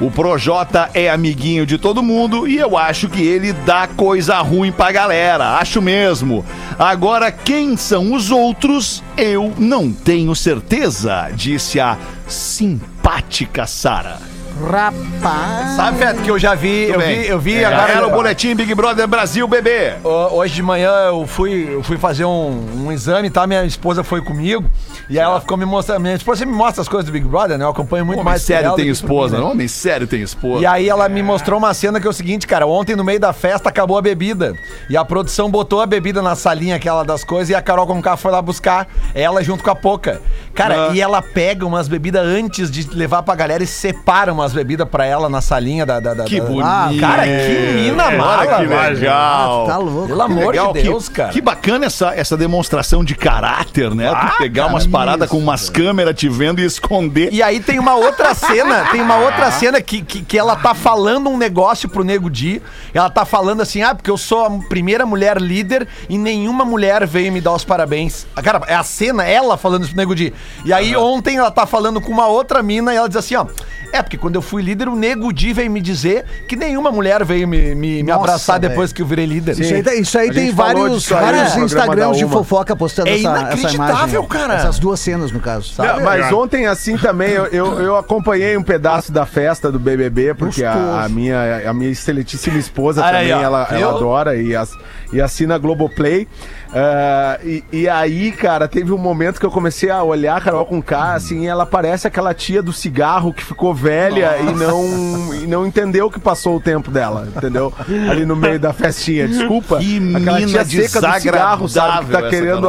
[0.02, 4.72] O Projota é amiguinho de todo mundo e eu acho que ele dá coisa ruim
[4.72, 5.58] pra galera.
[5.58, 6.46] Acho mesmo.
[6.78, 14.33] Agora, quem são os outros, eu não tenho certeza, disse a simpática Sara.
[14.62, 15.76] Rapaz!
[15.76, 17.22] Sabe, Feto, que eu já vi, eu bem.
[17.22, 17.92] vi, eu vi É, agora.
[17.92, 19.94] era o boletim Big Brother Brasil, bebê.
[20.04, 23.48] Ho- Hoje de manhã eu fui, eu fui fazer um, um exame, tá?
[23.48, 24.64] Minha esposa foi comigo
[25.10, 26.02] e aí ela ficou me mostrando.
[26.02, 27.66] Minha esposa me mostra as coisas do Big Brother, né?
[27.66, 28.42] Eu acompanho muito Homem mais.
[28.44, 29.50] sério tem do que por esposa, mim, né?
[29.52, 30.62] homem sério tem esposa.
[30.62, 33.20] E aí ela me mostrou uma cena que é o seguinte, cara, ontem no meio
[33.20, 34.54] da festa acabou a bebida.
[34.90, 38.16] E a produção botou a bebida na salinha aquela das coisas e a Carol Conká
[38.18, 40.22] foi lá buscar ela junto com a Poca.
[40.54, 40.90] Cara, Ah.
[40.94, 44.88] e ela pega umas bebidas antes de levar pra galera e separa umas umas bebidas
[44.88, 46.00] pra ela na salinha da.
[46.00, 46.66] da, da Que da- bonito.
[46.66, 48.96] Ah, cara, que mina Olha mala, que velho.
[48.96, 49.68] legal.
[49.68, 50.08] Tá louco.
[50.08, 51.30] Pelo amor Legal, de Deus, que, cara.
[51.30, 54.12] Que bacana essa, essa demonstração de caráter, né?
[54.14, 57.34] tu pegar umas paradas com umas câmeras te vendo e esconder.
[57.34, 60.74] E aí tem uma outra cena, tem uma outra cena que, que, que ela tá
[60.74, 62.62] falando um negócio pro Nego Di.
[62.94, 67.06] Ela tá falando assim, ah, porque eu sou a primeira mulher líder e nenhuma mulher
[67.08, 68.28] veio me dar os parabéns.
[68.36, 70.34] Ah, Cara, é a cena, ela falando isso pro Nego Di.
[70.66, 73.46] E aí ontem ela tá falando com uma outra mina e ela diz assim, ó...
[73.92, 77.24] É, porque quando eu fui líder, o Nego Di veio me dizer que nenhuma mulher
[77.24, 78.70] veio me, me, me Nossa, abraçar velho.
[78.72, 79.60] depois que eu virei líder.
[79.60, 83.30] Isso aí, tem- isso aí tem vários, aí vários Instagrams de fofoca postando É essa,
[83.30, 84.28] essa inacreditável, imagem.
[84.28, 84.54] cara.
[84.56, 85.74] Essas duas cenas, no caso.
[85.78, 90.34] Não, mas ontem, assim, também, eu, eu, eu acompanhei um pedaço da festa do BBB,
[90.34, 94.72] porque a, a minha, a minha excelentíssima esposa também, aí, ela, ela adora e, as-
[95.12, 96.28] e assina Globoplay.
[96.74, 100.66] Ah, e, e aí, cara, teve um momento que eu comecei a olhar a Carol
[100.66, 105.36] com K, assim, e ela parece aquela tia do cigarro que ficou velha e não,
[105.36, 107.72] e não entendeu que passou o tempo dela, entendeu?
[108.10, 109.28] Ali no meio da festinha.
[109.28, 109.78] Desculpa.
[109.78, 112.06] Que aquela tia seca do cigarro, sabe?
[112.08, 112.68] Que tá querendo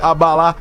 [0.00, 0.56] abalar.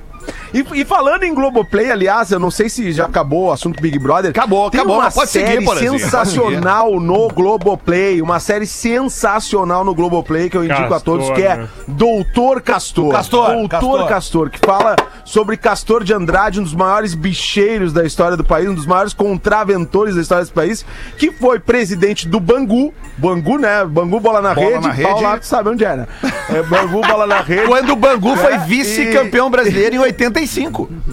[0.53, 3.97] E, e falando em Globoplay, aliás, eu não sei se já acabou o assunto Big
[3.97, 4.29] Brother.
[4.29, 5.99] Acabou, Tem acabou, uma pode seguir, série Porazinho.
[5.99, 8.21] sensacional no Globoplay.
[8.21, 11.67] Uma série sensacional no Globoplay que eu indico a Castor, todos, que é né?
[11.87, 13.11] Doutor Castor.
[13.11, 14.07] Castor, Doutor Castor.
[14.07, 14.49] Castor.
[14.51, 18.75] que fala sobre Castor de Andrade, um dos maiores bicheiros da história do país, um
[18.75, 20.85] dos maiores contraventores da história desse país,
[21.17, 22.93] que foi presidente do Bangu.
[23.17, 23.83] Bangu, né?
[23.85, 24.87] Bangu Bola na Bola Rede.
[24.87, 25.09] na Rede.
[25.09, 26.07] Paulo sabe onde né?
[26.49, 27.67] É, Bangu Bola na Rede.
[27.67, 30.42] Quando o Bangu foi É, vice-campeão brasileiro em 85.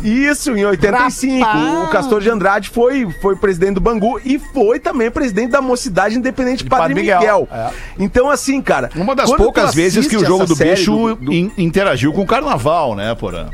[0.03, 1.47] Isso, em 85.
[1.85, 6.17] O Castor de Andrade foi, foi presidente do Bangu e foi também presidente da Mocidade
[6.17, 7.19] Independente Padre, Padre Miguel.
[7.21, 7.71] Miguel, é.
[7.99, 8.91] Então, assim, cara.
[8.97, 12.95] Uma das poucas vezes que o jogo do bicho do- in- interagiu com o carnaval,
[12.95, 13.47] né, Porã?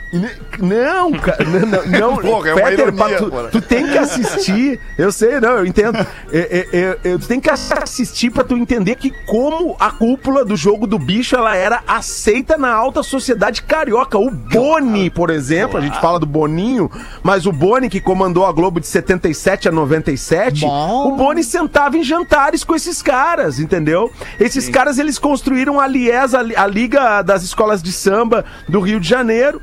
[0.59, 4.81] Não, cara, não, não, não Porra, é uma Peter, ironia, tu, tu tem que assistir.
[4.99, 5.99] Eu sei, não, eu entendo.
[6.33, 10.45] É, é, é, é, tu tem que assistir pra tu entender que como a cúpula
[10.45, 14.19] do jogo do bicho ela era aceita na alta sociedade carioca.
[14.19, 16.91] O Boni, por exemplo, a gente fala do Boninho,
[17.23, 21.09] mas o Boni que comandou a Globo de 77 a 97, Bom.
[21.09, 24.11] o Boni sentava em jantares com esses caras, entendeu?
[24.39, 29.01] Esses caras eles construíram a Lies, a, a Liga das Escolas de Samba do Rio
[29.01, 29.61] de Janeiro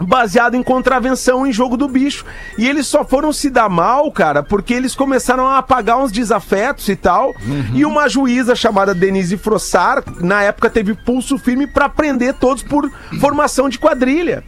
[0.00, 2.24] baseado em contravenção em jogo do bicho.
[2.58, 6.88] E eles só foram se dar mal, cara, porque eles começaram a apagar uns desafetos
[6.88, 7.34] e tal.
[7.74, 12.90] E uma juíza chamada Denise Frossar, na época teve pulso firme pra prender todos por
[13.20, 14.44] formação de quadrilha.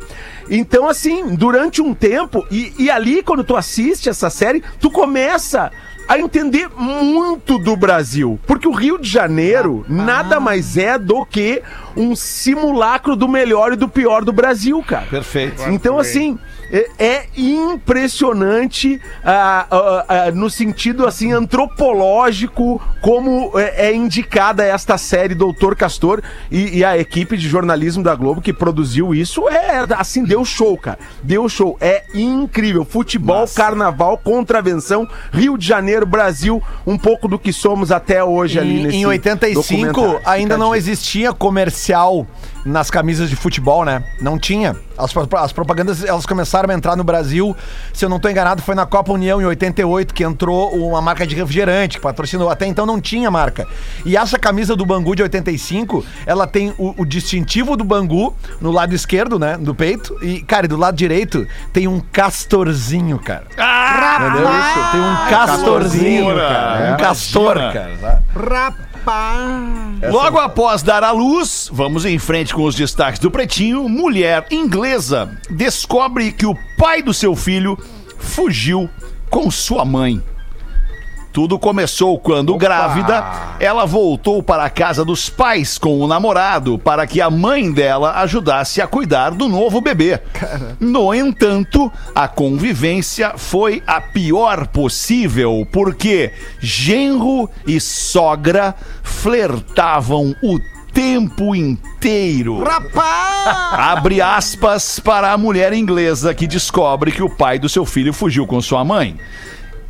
[0.51, 5.71] Então, assim, durante um tempo, e, e ali, quando tu assiste essa série, tu começa
[6.09, 8.39] a entender muito do Brasil.
[8.47, 11.63] Porque o Rio de Janeiro nada mais é do que
[11.97, 15.07] um simulacro do melhor e do pior do Brasil, cara.
[15.07, 15.63] Perfeito.
[15.71, 16.39] Então, assim,
[16.71, 24.99] é, é impressionante ah, ah, ah, no sentido, assim, antropológico, como é, é indicada esta
[24.99, 29.85] série Doutor Castor e, e a equipe de jornalismo da Globo que produziu isso, é,
[29.97, 30.99] assim, deu show, cara.
[31.23, 31.77] Deu show.
[31.81, 32.85] É incrível.
[32.85, 38.81] Futebol, carnaval, contravenção, Rio de Janeiro, Brasil, um pouco do que somos até hoje ali
[38.81, 40.21] Em, nesse em 85 documentário.
[40.25, 42.27] ainda não existia comercial
[42.65, 44.03] nas camisas de futebol, né?
[44.21, 44.77] Não tinha.
[44.97, 47.55] As, as propagandas elas começaram a entrar no Brasil.
[47.93, 51.27] Se eu não tô enganado, foi na Copa União em 88 que entrou uma marca
[51.27, 52.49] de refrigerante que patrocinou.
[52.49, 53.67] Até então não tinha marca.
[54.05, 58.71] E essa camisa do Bangu de 85, ela tem o, o distintivo do Bangu no
[58.71, 59.59] lado esquerdo, né?
[59.59, 60.17] Do peito.
[60.23, 63.45] E, cara, e do lado direito tem um castorzinho, cara.
[63.53, 64.93] Entendeu isso?
[64.93, 66.87] Tem um castorzinho, cara.
[66.87, 66.95] É.
[66.95, 67.97] Um castor, cara.
[68.01, 68.94] sabe?
[70.11, 73.89] Logo após dar à luz, vamos em frente com os destaques do Pretinho.
[73.89, 77.79] Mulher inglesa descobre que o pai do seu filho
[78.19, 78.89] fugiu
[79.31, 80.23] com sua mãe.
[81.35, 87.09] Tudo começou quando, grávida, ela voltou para a casa dos pais com o namorado para
[87.09, 90.21] que a mãe dela ajudasse a cuidar do novo bebê.
[90.79, 100.61] No entanto, a convivência foi a pior possível porque genro e sogra flertavam o
[100.93, 102.63] tempo inteiro.
[102.63, 103.73] Rapaz!
[103.73, 108.47] Abre aspas para a mulher inglesa que descobre que o pai do seu filho fugiu
[108.47, 109.19] com sua mãe.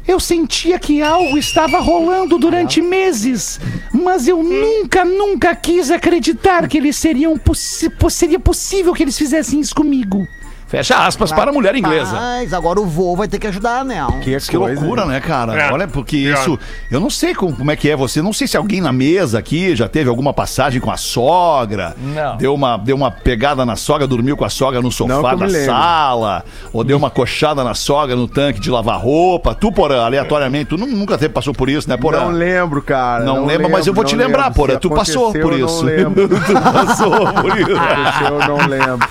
[0.06, 3.58] Eu sentia que algo estava rolando durante meses,
[3.92, 9.60] mas eu nunca, nunca quis acreditar que eles seriam possi- seria possível que eles fizessem
[9.60, 10.26] isso comigo.
[10.74, 12.12] Fecha aspas para a mulher inglesa.
[12.12, 14.04] Mas agora o vô vai ter que ajudar, né?
[14.22, 15.54] Que, Que loucura, né, cara?
[15.56, 15.72] É.
[15.72, 16.34] Olha, porque Pior.
[16.34, 16.58] isso.
[16.90, 18.20] Eu não sei como, como é que é você.
[18.20, 21.94] Não sei se alguém na mesa aqui já teve alguma passagem com a sogra.
[21.96, 22.36] Não.
[22.36, 25.48] Deu uma, deu uma pegada na sogra, dormiu com a sogra no Não sofá da
[25.48, 26.44] sala.
[26.72, 29.54] Ou deu uma coxada na sogra no tanque de lavar roupa.
[29.54, 32.20] Tu, Porã, aleatoriamente, tu nu- nunca teve, passou por isso, né, Porã?
[32.24, 33.22] Não lembro, cara.
[33.24, 34.56] Não lembro, mas eu vou te não lembrar, lembro.
[34.56, 34.76] Porã.
[34.76, 35.84] Tu passou por eu isso.
[35.84, 36.28] Não lembro.
[36.46, 37.76] tu passou por isso.
[37.76, 39.08] Aconteceu, eu não lembro.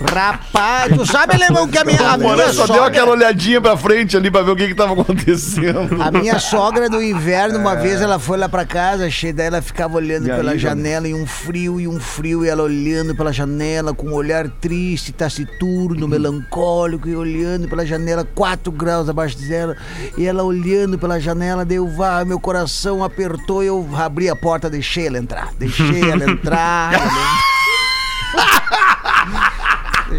[0.00, 2.86] Rapaz, tu sabe, Alemão, que a minha, a minha só deu sogra...
[2.86, 6.00] aquela olhadinha pra frente ali pra ver o que que tava acontecendo.
[6.00, 9.60] A minha sogra do inverno, uma vez ela foi lá pra casa, cheia, daí ela
[9.60, 13.14] ficava olhando E pela aí, janela e um frio e um frio, e ela olhando
[13.16, 19.36] pela janela com um olhar triste, taciturno, melancólico, e olhando pela janela, 4 graus abaixo
[19.36, 19.74] de zero,
[20.16, 25.08] e ela olhando pela janela, deu vá, meu coração apertou, eu abri a porta, deixei
[25.08, 26.94] ela entrar, deixei ela entrar.
[26.94, 27.57] ela entrou.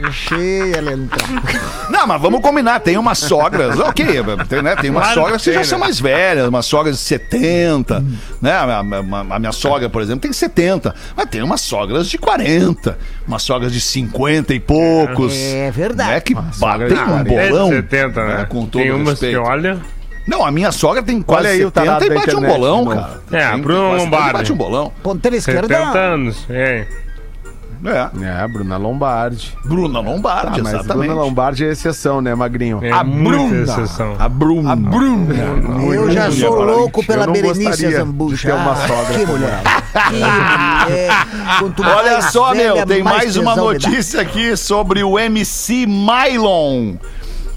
[0.01, 1.27] Deixei ela entrar.
[1.89, 2.79] Não, mas vamos combinar.
[2.79, 4.05] Tem umas sogras, ok,
[4.47, 4.75] tem, né?
[4.75, 5.85] Tem umas Claro sogras que que já são né?
[5.85, 8.03] mais velhas, umas sogras de 70,
[8.41, 8.51] né?
[8.51, 12.97] A, a- a- minha sogra, por exemplo, tem 70, mas tem umas sogras de 40,
[13.27, 15.33] umas sogras de 50 e poucos.
[15.35, 16.11] É verdade.
[16.11, 16.19] Né?
[16.21, 17.23] Que batem um 40.
[17.23, 17.67] bolão.
[17.67, 18.45] É de 70, né?
[18.49, 19.41] Com todo Tem umas respeito.
[19.41, 19.77] que olha.
[20.27, 22.51] Não, a minha sogra tem quase Olha aí o 70 tarado e bate um internet
[22.59, 23.01] bolão, de novo.
[23.01, 23.21] cara.
[23.31, 24.33] É, 70 e Lombardi.
[24.33, 24.93] Bate um bolão.
[25.01, 25.99] Ponteira 70 esquerda.
[25.99, 26.45] anos.
[26.49, 26.85] É.
[27.85, 28.43] É.
[28.43, 29.55] É, Bruna Lombardi.
[29.63, 31.07] Bruna Lombardi, Ah, mas exatamente.
[31.07, 32.79] Bruna Lombardi é exceção, né, Magrinho?
[32.83, 33.61] É A Bruna.
[33.63, 34.15] exceção.
[34.19, 34.73] A Bruna.
[34.73, 35.33] A Bruna.
[35.93, 38.53] Eu já sou louco pela Eu não Berenice Zambucha.
[38.55, 39.61] uma Ah, sogra Que mulher.
[40.09, 41.95] Que mulher.
[41.95, 43.61] Olha mais só, velha, meu, tem mais uma me dá.
[43.63, 46.95] notícia aqui sobre o MC Mylon.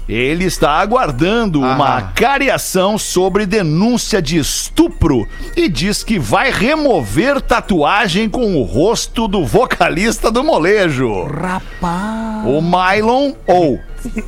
[0.07, 8.29] Ele está aguardando uma cariação sobre denúncia de estupro e diz que vai remover tatuagem
[8.29, 11.23] com o rosto do vocalista do molejo.
[11.23, 12.45] Rapaz.
[12.45, 13.79] O Mylon, ou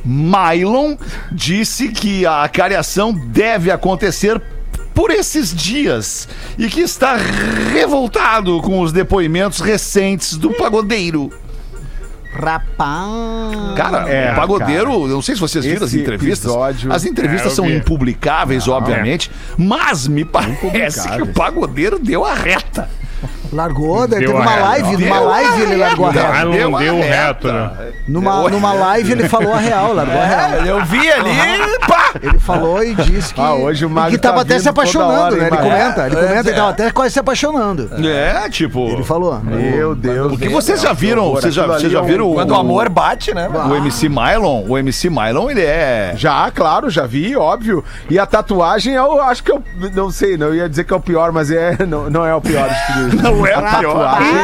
[0.04, 0.96] Mylon,
[1.30, 4.40] disse que a cariação deve acontecer
[4.94, 7.16] por esses dias e que está
[7.70, 11.30] revoltado com os depoimentos recentes do pagodeiro.
[12.38, 13.76] Rapaz.
[13.76, 16.44] Cara, É, o pagodeiro, eu não sei se vocês viram as Esse entrevistas.
[16.46, 17.76] episódio- As entrevistas É, são vi.
[17.76, 22.88] impublicáveis, obviamente, mas me parece que o pagodeiro deu a reta.
[23.52, 24.62] Largou, daí Deu teve uma reta.
[24.66, 26.26] live, numa Deu a live ele largou a reta.
[26.26, 26.32] real.
[26.36, 27.70] Ah, não Deu reto, né?
[28.08, 30.50] Numa, numa live ele falou a real, largou a real.
[30.66, 31.30] É, eu vi ali,
[31.86, 32.12] pá!
[32.22, 33.40] Ele falou e disse que.
[33.40, 35.46] Ah, hoje o Magro que tava tá até se apaixonando, hora, né?
[35.48, 36.50] Ele comenta, ele É, comenta, é.
[36.50, 37.90] ele tava até quase se apaixonando.
[38.06, 38.88] É, tipo.
[38.88, 39.40] Ele falou.
[39.40, 40.32] Meu Deus.
[40.32, 41.30] O que vocês já viram?
[41.30, 43.48] Vocês já, vocês já viram Quando o amor bate, né?
[43.48, 44.64] o MC Mylon?
[44.68, 46.12] O MC Mylon, ele é.
[46.16, 47.84] Já, claro, já vi, óbvio.
[48.08, 49.62] E a tatuagem, eu acho que eu
[49.94, 52.40] não sei, não ia dizer que é o pior, mas é, não, não é o
[52.40, 53.35] pior de tudo isso.
[53.36, 53.94] Não é a pior.
[53.94, 54.36] tatuagem.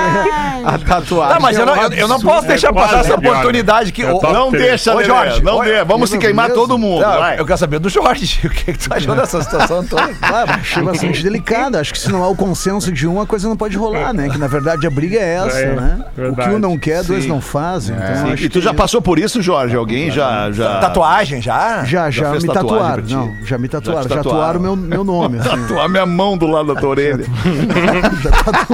[0.65, 1.35] A tatuagem.
[1.35, 3.93] Tá, mas eu é não, um eu, eu não posso deixar passar essa pior, oportunidade
[3.93, 4.03] que.
[4.03, 5.85] É Não deixa, Ô, Jorge, não dê.
[5.85, 6.61] Vamos se queimar mesmo?
[6.61, 7.03] todo mundo.
[7.03, 7.39] Não, vai.
[7.39, 8.41] eu quero saber do Jorge.
[8.53, 10.13] O que, que tu achou dessa situação toda?
[10.15, 11.77] Claro, achei bastante delicado.
[11.79, 14.29] Acho que se não há o consenso de um, a coisa não pode rolar, né?
[14.29, 16.05] Que na verdade a briga é essa, É, né?
[16.31, 17.29] O que um não quer, dois Sim.
[17.29, 17.97] não fazem.
[17.97, 19.75] Então, acho E tu já passou por isso, Jorge?
[19.75, 20.51] Alguém já.
[20.53, 20.81] já...
[20.81, 21.85] Tatuagem já?
[21.85, 23.03] Já, já, me tatuaram.
[23.09, 24.03] Não, já me tatuaram.
[24.03, 24.31] Já, tatuaram.
[24.31, 25.39] tatuaram meu, meu nome.
[25.41, 25.49] Assim.
[25.49, 27.25] Tatuar minha mão do lado da tua orelha.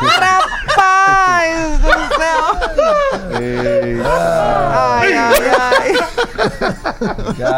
[0.00, 2.44] Rapaz do céu!
[4.04, 5.92] Ai, ai, ai.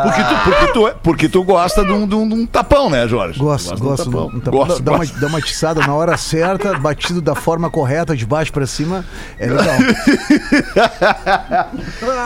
[0.02, 2.88] Porque tu, porque tu, é- porque tu gosta de um, de um- de um tapão,
[2.90, 3.38] né, Jorge?
[3.38, 4.28] Gosto, Tu gosta de gosto.
[4.28, 4.30] um tapão.
[4.36, 4.58] Um tapão.
[4.60, 5.20] Gosto, dá, dá uma, gosto.
[5.20, 9.04] dá uma tiçada na hora certa, batido da forma correta, de baixo pra cima.
[9.38, 9.74] É legal.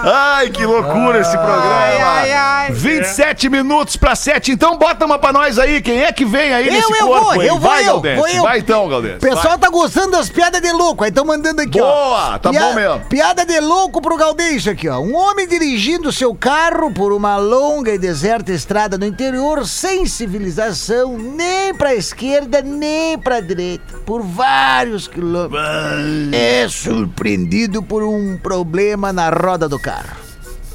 [0.04, 1.74] Ai, que loucura esse programa.
[1.74, 2.72] Ai, ai, ai.
[2.72, 4.52] 27 minutos pra 7.
[4.52, 5.80] Então bota uma pra nós aí.
[5.80, 7.46] Quem é que vem aí Eu, nesse eu corpo vou, aí?
[7.46, 8.42] eu vou, Vai, eu, vou eu.
[8.42, 9.16] Vai então, Galdete.
[9.16, 11.84] O pessoal tá gostando das piadas de louco, aí estão mandando aqui, ó.
[11.84, 13.00] Boa, tá bom mesmo.
[13.06, 15.00] Piada de louco pro Galdeixo aqui, ó.
[15.00, 21.18] Um homem dirigindo seu carro por uma longa e deserta estrada no interior, sem civilização,
[21.18, 26.32] nem pra esquerda, nem pra direita, por vários quilômetros.
[26.32, 30.16] É surpreendido por um problema na roda do carro.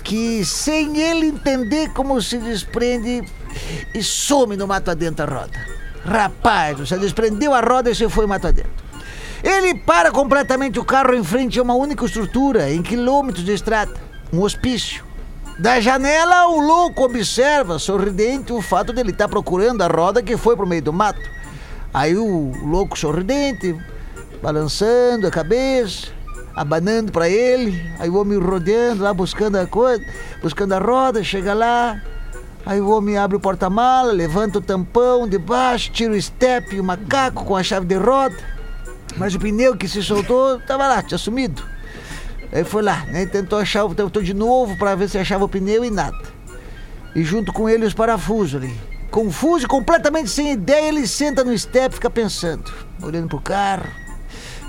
[0.04, 3.24] Que sem ele entender como se desprende
[3.94, 5.66] e some no mato adentro a roda.
[6.04, 8.81] Rapaz, você desprendeu a roda e você foi mato adentro.
[9.44, 13.94] Ele para completamente o carro em frente a uma única estrutura, em quilômetros de estrada,
[14.32, 15.04] um hospício.
[15.60, 20.56] Da janela, o louco observa, sorridente, o fato dele estar procurando a roda que foi
[20.56, 21.22] pro meio do mato.
[21.94, 23.76] Aí o louco sorridente,
[24.42, 26.08] balançando a cabeça,
[26.56, 30.04] abanando para ele, aí o homem rodeando lá, buscando a coisa,
[30.42, 32.02] buscando a roda, chega lá,
[32.66, 36.80] Aí o homem abre o porta-mala, levanta o tampão de baixo, tira o step e
[36.80, 38.36] o macaco com a chave de roda.
[39.18, 41.64] Mas o pneu que se soltou tava lá, tinha sumido.
[42.52, 43.26] Aí foi lá, né?
[43.26, 46.18] Tentou achar, tentou de novo pra ver se achava o pneu e nada.
[47.16, 48.74] E junto com ele os parafusos ali.
[49.10, 52.72] Confuso completamente sem ideia, ele senta no step fica pensando,
[53.02, 53.90] olhando pro carro,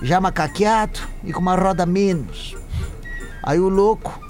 [0.02, 2.56] já macaqueado e com uma roda menos.
[3.44, 4.20] Aí o louco,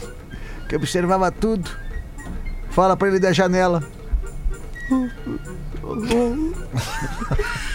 [0.66, 1.70] que observava tudo,
[2.70, 3.82] fala pra ele da janela.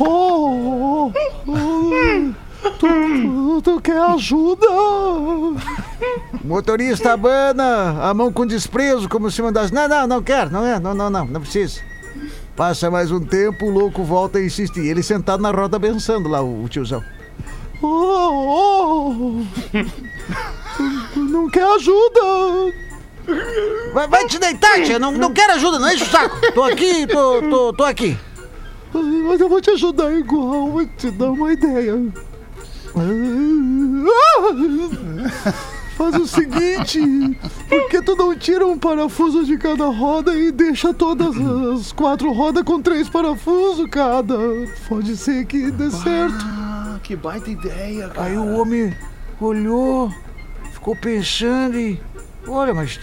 [0.00, 1.12] Oh,
[2.78, 4.66] tu, tu quer ajuda?
[6.44, 9.72] Motorista abana, a mão com desprezo, como se mandasse.
[9.72, 11.80] Não, não, não quero, não é, não, não, não, não precisa.
[12.56, 14.86] Passa mais um tempo, o louco volta a insistir.
[14.86, 17.02] Ele sentado na roda pensando lá, o, o tiozão.
[17.80, 19.44] Oh, oh,
[21.16, 22.87] não quer ajuda.
[23.92, 24.98] Vai, vai te deitar, tia.
[24.98, 26.36] Não, não quero ajuda, não enche o saco.
[26.52, 28.16] Tô aqui, tô, tô, tô aqui.
[28.92, 31.94] Mas eu vou te ajudar igual, vou te dar uma ideia.
[35.96, 37.00] Faz o seguinte,
[37.68, 42.30] por que tu não tira um parafuso de cada roda e deixa todas as quatro
[42.32, 44.36] rodas com três parafusos cada?
[44.88, 46.38] Pode ser que dê certo.
[46.40, 48.28] Ah, que baita ideia, cara.
[48.28, 48.96] Aí o homem
[49.40, 50.12] olhou,
[50.72, 52.00] ficou pensando e.
[52.46, 52.98] Olha, mas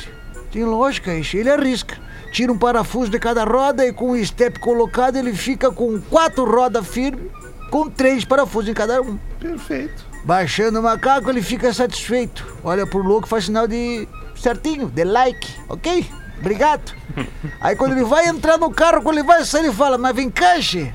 [0.55, 1.35] tem lógica isso.
[1.35, 1.97] Ele arrisca.
[2.31, 6.45] Tira um parafuso de cada roda e com o step colocado ele fica com quatro
[6.45, 7.29] rodas firmes,
[7.69, 9.17] com três parafusos em cada um.
[9.37, 10.05] Perfeito.
[10.23, 12.45] Baixando o macaco, ele fica satisfeito.
[12.63, 16.09] Olha pro louco, faz sinal de certinho, de like, ok?
[16.39, 16.93] Obrigado.
[17.59, 20.29] Aí quando ele vai entrar no carro, quando ele vai sair, ele fala, mas vem
[20.29, 20.93] cá, che.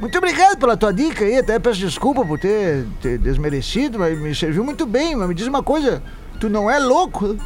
[0.00, 4.32] Muito obrigado pela tua dica aí, até peço desculpa por ter, ter desmerecido, mas me
[4.32, 5.16] serviu muito bem.
[5.16, 6.00] Mas me diz uma coisa,
[6.40, 7.36] tu não é louco?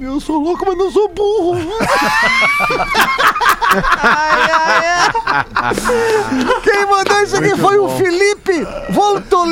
[0.00, 1.56] Eu sou louco, mas não sou burro.
[6.62, 8.47] Quem mandou isso aqui foi o Felipe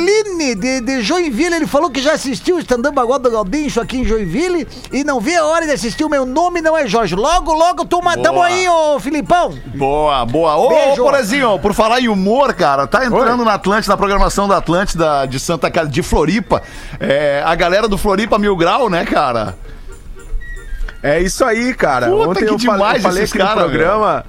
[0.07, 1.55] Voltolini, de, de Joinville.
[1.55, 5.19] Ele falou que já assistiu o stand-up agora do Galdinho aqui em Joinville e não
[5.19, 6.05] vê a hora de assistir.
[6.05, 7.15] O meu nome não é Jorge.
[7.15, 9.53] Logo, logo, tu matamos aí, ô Filipão.
[9.75, 10.55] Boa, boa.
[10.55, 11.03] Ô, ô Beijo.
[11.03, 15.39] Porazinho, por falar em humor, cara, tá entrando na Atlântida, na programação da Atlântida de
[15.39, 16.63] Santa Casa, de Floripa.
[16.99, 19.55] É, a galera do Floripa Mil Grau, né, cara?
[21.03, 22.07] É isso aí, cara.
[22.07, 24.25] Puta, Ontem que eu falei, demais eu falei esses cara, programa.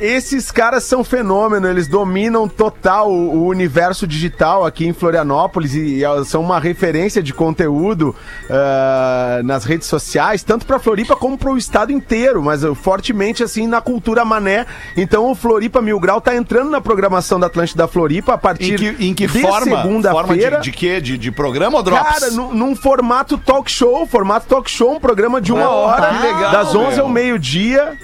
[0.00, 6.02] Esses caras são fenômeno, eles dominam total o, o universo digital aqui em Florianópolis e,
[6.04, 8.14] e são uma referência de conteúdo
[8.48, 13.66] ah, nas redes sociais, tanto pra Floripa como pro estado inteiro, mas ah, fortemente assim
[13.66, 14.66] na cultura mané.
[14.96, 18.78] Então o Floripa Mil Grau tá entrando na programação da Atlântida Floripa a Em partir
[18.78, 19.58] que, em que de forma?
[19.58, 20.58] Forma segunda-feira.
[20.58, 21.00] de, de quê?
[21.00, 22.20] De, de programa ou drops?
[22.20, 26.06] Cara, num, num formato talk show, formato talk show, um programa de uma Ah, hora,
[26.14, 27.04] que legal, das 11 meu.
[27.04, 27.98] ao meio-dia.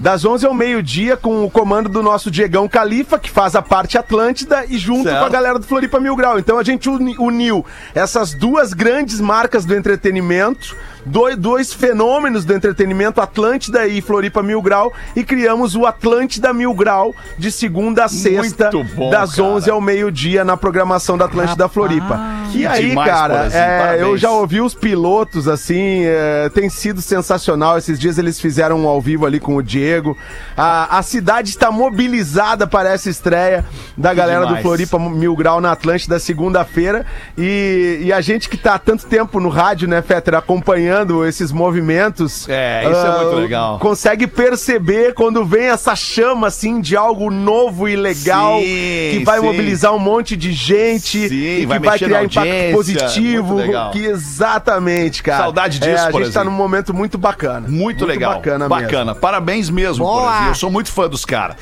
[0.00, 3.98] Das 11 ao meio-dia, com o comando do nosso Diegão Califa, que faz a parte
[3.98, 5.18] Atlântida, e junto Certo.
[5.18, 6.38] com a galera do Floripa Mil Grau.
[6.38, 10.76] Então a gente uni- uniu essas duas grandes marcas do entretenimento,
[11.08, 16.74] dois, dois fenômenos do entretenimento, Atlântida e Floripa Mil Grau, e criamos o Atlântida Mil
[16.74, 19.48] Grau de segunda a sexta, bom, das cara.
[19.48, 22.20] 11 ao meio-dia, na programação da Atlântida Floripa.
[22.52, 27.02] Que E aí, demais, cara, é, eu já ouvi os pilotos, assim, é, tem sido
[27.02, 27.78] sensacional.
[27.78, 30.16] Esses dias eles fizeram um ao vivo ali com o Diego.
[30.56, 33.64] A, a cidade está mobilizada para essa estreia
[33.96, 34.58] da galera demais.
[34.58, 37.04] do Floripa Mil Grau na Atlântida, segunda-feira.
[37.36, 41.52] E, e a gente que tá há tanto tempo no rádio, né, Fetter, acompanhando esses
[41.52, 42.48] movimentos.
[42.48, 43.78] É, isso é muito legal.
[43.78, 49.40] Consegue perceber quando vem essa chama, assim, de algo novo e legal, Sim, que vai
[49.40, 49.46] sim.
[49.46, 53.54] mobilizar um monte de gente, Sim, e que vai vai, criar impacto positivo.
[53.54, 53.90] muito legal.
[53.90, 55.44] Que exatamente, cara.
[55.44, 56.34] Saudade disso, é, A gente Porazinho.
[56.34, 57.66] tá num momento muito bacana.
[57.68, 58.34] Muito, legal.
[58.34, 59.14] Bacana, Bacana.
[59.14, 60.22] Parabéns mesmo, Boa.
[60.22, 60.50] Porazinho.
[60.50, 61.56] Eu sou muito fã dos caras.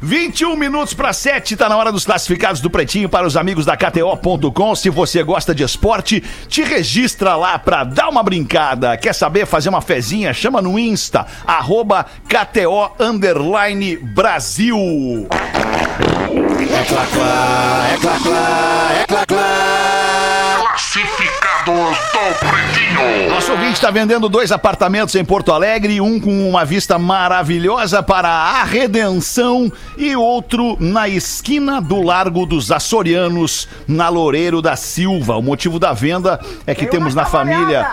[0.00, 3.76] 21 minutos para 7, tá na hora dos classificados do Pretinho para os amigos da
[3.76, 4.74] KTO.com.
[4.74, 8.96] Se você gosta de esporte, te registra lá pra dar uma brincada.
[8.96, 10.32] Quer saber fazer uma fezinha?
[10.32, 15.28] Chama no Insta, arroba KTO underline Brasil.
[21.68, 23.30] Classificados do Pretinho.
[23.30, 28.28] Nosso ouvinte está vendendo dois apartamentos em Porto Alegre, um com uma vista maravilhosa para
[28.28, 35.36] a Redenção e outro na esquina do Largo dos Açorianos, na Loureiro da Silva.
[35.36, 37.86] O motivo da venda é que temos na família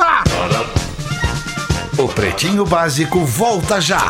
[1.97, 4.01] O Pretinho Básico volta já.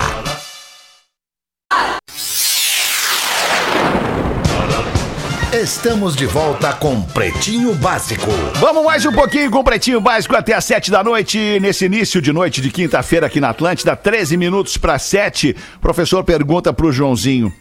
[5.51, 8.29] Estamos de volta com Pretinho Básico.
[8.59, 12.21] Vamos mais um pouquinho com o Pretinho Básico até às 7 da noite, nesse início
[12.21, 15.55] de noite de quinta-feira aqui na Atlântida, 13 minutos para 7.
[15.77, 17.51] O professor pergunta pro Joãozinho,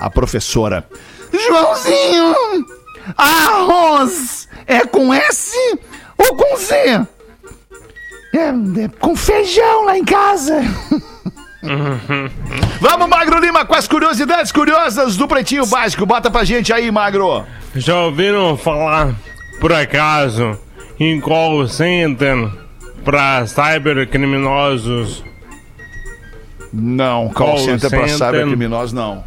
[0.00, 0.88] a professora:
[1.30, 2.34] Joãozinho,
[3.16, 5.54] arroz é com S
[6.18, 6.74] ou com Z?
[8.34, 8.48] É,
[8.84, 10.60] é com feijão lá em casa.
[12.80, 16.04] Vamos, Magro Lima, com as curiosidades curiosas do Pretinho Básico.
[16.04, 17.44] Bota pra gente aí, Magro.
[17.74, 19.14] Já ouviram falar,
[19.60, 20.58] por acaso,
[21.00, 22.50] em call center
[23.02, 25.24] pra cybercriminosos?
[26.72, 28.26] Não, call, Call center, pra center.
[28.26, 29.24] cybercriminosos, não.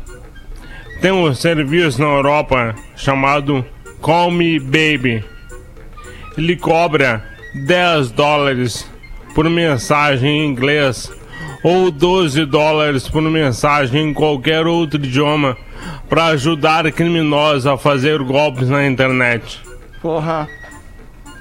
[1.02, 3.66] Tem um serviço na Europa chamado
[4.02, 5.24] Call Me Baby.
[6.38, 7.24] Ele cobra
[7.54, 8.90] 10 dólares
[9.34, 11.12] por mensagem em inglês
[11.64, 15.58] ou 12 dólares por mensagem em qualquer outro idioma
[16.10, 19.60] para ajudar criminosos a fazer golpes na internet.
[20.02, 20.48] Porra.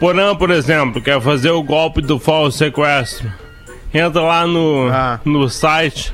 [0.01, 3.31] Porã, por exemplo, quer fazer o golpe do falso sequestro.
[3.95, 5.21] Entra lá no, Ah.
[5.25, 6.13] no site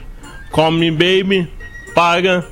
[0.52, 1.50] Call Me Baby,
[1.94, 2.44] paga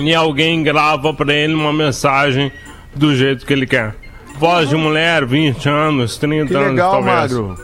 [0.00, 2.50] e alguém grava pra ele uma mensagem
[2.94, 3.94] do jeito que ele quer.
[4.38, 7.32] Voz de mulher, 20 anos, 30 Que anos legal, talvez.
[7.32, 7.56] Magro.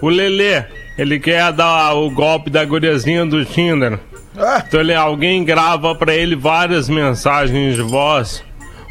[0.00, 0.64] O Lelê,
[0.96, 3.98] ele quer dar o golpe da guriazinha do Tinder.
[4.66, 8.44] Então ele, alguém grava pra ele várias mensagens de voz.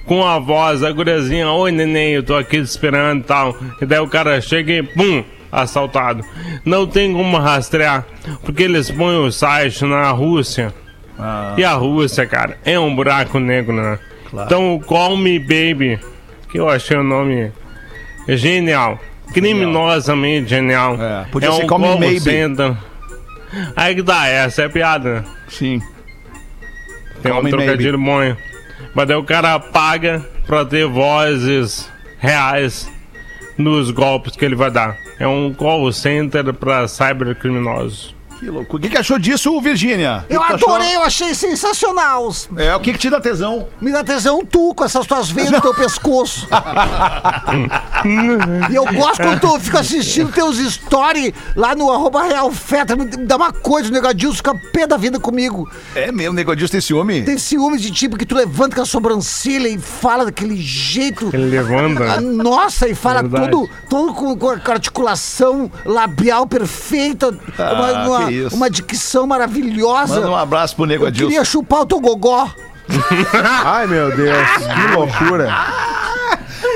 [0.05, 3.55] Com a voz, a guriazinha, oi neném, eu tô aqui te esperando e tal.
[3.81, 6.23] E daí o cara chega e pum, assaltado.
[6.63, 8.05] Não tem como rastrear,
[8.43, 10.73] porque eles põem o site na Rússia.
[11.57, 13.97] E a Rússia, cara, é um buraco negro, né?
[14.31, 15.99] Então o Call Me Baby,
[16.49, 17.51] que eu achei o nome
[18.27, 18.99] genial.
[19.33, 20.97] Criminosamente genial.
[21.01, 22.19] É, podia é ser um call Maybe.
[22.19, 22.75] center.
[23.75, 25.23] Aí que dá, essa é piada, né?
[25.47, 25.81] Sim.
[27.21, 28.35] Tem Call um trocadilho bom.
[28.93, 32.89] Mas daí o cara paga pra ter vozes reais
[33.57, 34.97] nos golpes que ele vai dar.
[35.19, 38.14] É um call center pra cybercriminosos.
[38.45, 38.77] Que louco.
[38.77, 40.23] O que, que achou disso, Virgínia?
[40.29, 40.69] Eu O que achou?
[40.75, 42.31] adorei, eu achei sensacional.
[42.57, 43.67] É, o que, que te dá tesão?
[43.81, 46.47] Me dá tesão tu com essas tuas veias no teu pescoço.
[48.69, 52.95] e eu gosto quando tu fica assistindo teus stories lá no arroba Real Feta.
[52.95, 55.67] Me dá uma coisa, o Negadilson fica pé da vida comigo.
[55.95, 57.23] É mesmo, negodilson tem ciúme?
[57.23, 61.31] Tem ciúmes de tipo que tu levanta com a sobrancelha e fala daquele jeito.
[61.33, 62.03] Ele levanta.
[62.17, 63.49] Ah, Nossa, e fala Verdade.
[63.49, 68.55] tudo, tudo com, com a articulação labial perfeita, Ah, uma, uma, que isso.
[68.55, 70.15] uma dicção maravilhosa.
[70.15, 71.27] Manda um abraço pro Eu negodilson.
[71.29, 72.49] queria chupar o teu gogó.
[73.63, 75.49] Ai, meu Deus, que loucura.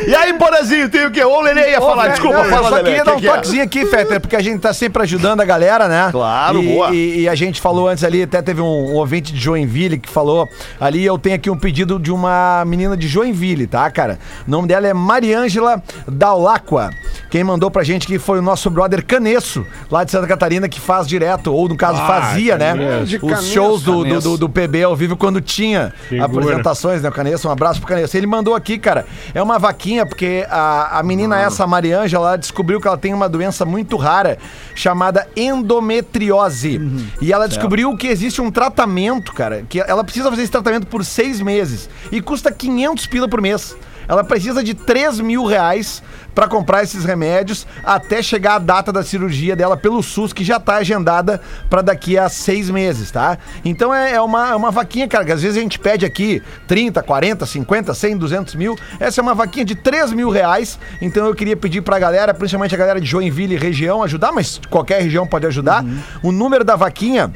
[0.08, 1.24] E aí, Borazinho, tem o quê?
[1.24, 2.84] Ô, Lelê ia falar, Ô, desculpa, não, eu fala, só Lelê.
[2.84, 3.32] queria que dar um que é?
[3.34, 6.10] toquezinho aqui, Fetter, porque a gente tá sempre ajudando a galera, né?
[6.12, 6.90] Claro, e, boa.
[6.96, 10.10] E, e a gente falou antes ali, até teve um, um ouvinte de Joinville que
[10.10, 10.48] falou
[10.80, 14.20] ali, eu tenho aqui um pedido de uma menina de Joinville, tá, cara?
[14.48, 16.90] O nome dela é Mariângela Daulacqua.
[17.30, 20.80] Quem mandou pra gente que foi o nosso brother Canesso, lá de Santa Catarina, que
[20.80, 22.74] faz direto, ou no caso Ah, fazia, né?
[23.04, 26.26] Os Canesso, shows do, do, do, do PB ao vivo quando tinha Figura.
[26.26, 27.10] apresentações, né?
[27.10, 28.16] O Canesso, um abraço pro Canesso.
[28.18, 32.38] Ele mandou aqui, cara, é uma vaquinha, porque a, a menina essa, a Mariângela, ela
[32.38, 34.38] descobriu que ela tem uma doença muito rara
[34.76, 36.78] chamada endometriose.
[36.78, 37.08] Uhum.
[37.22, 41.04] E ela descobriu que existe um tratamento, cara, que ela precisa fazer esse tratamento por
[41.04, 43.76] seis meses e custa 500 pila por mês.
[44.10, 46.02] Ela precisa de 3 mil reais
[46.34, 50.60] pra comprar esses remédios até chegar a data da cirurgia dela pelo SUS, que já
[50.60, 51.40] tá agendada
[51.70, 53.38] pra daqui a seis meses, tá?
[53.64, 56.42] Então é, é uma, é uma vaquinha, cara, que às vezes a gente pede aqui
[56.68, 58.76] 30, 40, 50, 100, 200 mil.
[59.00, 60.80] Essa é uma vaquinha de 3 mil reais.
[61.02, 64.60] Então eu queria pedir pra galera, principalmente a galera de Joinville e região, ajudar, mas
[64.70, 65.86] qualquer região pode ajudar.
[66.24, 67.32] O número da vaquinha,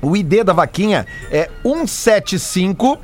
[0.00, 2.98] o ID da vaquinha é 175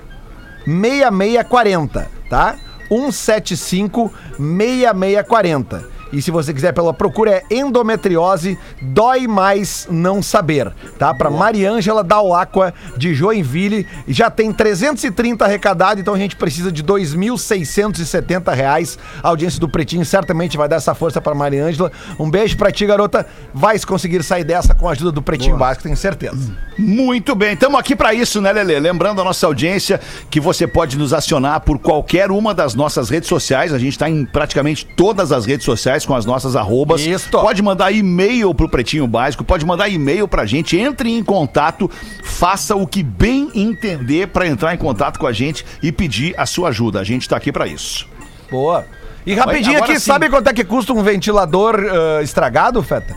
[0.64, 2.56] 6640, tá?
[2.92, 5.84] 175 6640.
[6.12, 11.14] E se você quiser pela procura, é endometriose, dói mais não saber, tá?
[11.14, 13.86] Pra Mariângela Dauaqua, de Joinville.
[14.06, 18.98] Já tem 330 arrecadados, então a gente precisa de 2.670 reais.
[19.22, 21.90] A audiência do Pretinho certamente vai dar essa força pra Mariângela.
[22.18, 23.26] Um beijo pra ti, garota.
[23.54, 26.54] Vai conseguir sair dessa com a ajuda do Pretinho Básico, tenho certeza.
[26.78, 28.78] Muito bem, estamos aqui para isso, né, Lelê?
[28.78, 30.00] Lembrando a nossa audiência
[30.30, 33.72] que você pode nos acionar por qualquer uma das nossas redes sociais.
[33.72, 37.00] A gente está em praticamente todas as redes sociais com as nossas arrobas.
[37.00, 37.30] Isso.
[37.30, 41.90] Pode mandar e-mail pro Pretinho Básico, pode mandar e-mail pra gente, entre em contato,
[42.22, 46.46] faça o que bem entender para entrar em contato com a gente e pedir a
[46.46, 47.00] sua ajuda.
[47.00, 48.08] A gente tá aqui para isso.
[48.50, 48.84] Boa.
[49.24, 50.06] E rapidinho agora aqui, sim.
[50.06, 53.16] sabe quanto é que custa um ventilador ah, estragado, Feta?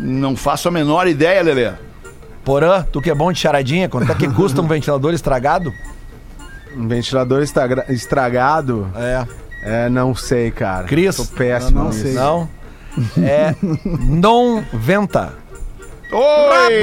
[0.00, 1.72] Não faço a menor ideia, Lelê.
[2.44, 5.72] Porã, tu que é bom de charadinha, quanto é que custa um ventilador estragado?
[6.76, 8.90] Um ventilador estragra- estragado.
[8.96, 9.26] É.
[9.64, 10.84] É, não sei, cara.
[10.84, 11.16] Cris?
[11.16, 11.80] Tô péssimo.
[11.84, 12.02] Não nisso.
[12.02, 12.12] sei.
[12.12, 12.48] Não?
[13.22, 15.32] É non venta.
[16.12, 16.82] Oi!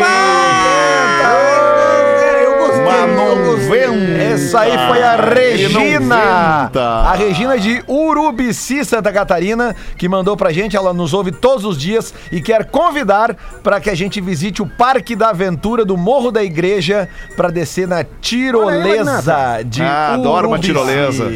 [2.44, 2.82] Eu gostei.
[2.84, 4.22] Manon Venta.
[4.22, 6.72] Essa aí foi a Regina.
[7.06, 10.76] A Regina de Urubici, Santa Catarina, que mandou pra gente.
[10.76, 14.68] Ela nos ouve todos os dias e quer convidar para que a gente visite o
[14.68, 17.08] Parque da Aventura do Morro da Igreja
[17.38, 20.68] para descer na tirolesa de Ah, adoro uma Urubici.
[20.74, 21.32] tirolesa.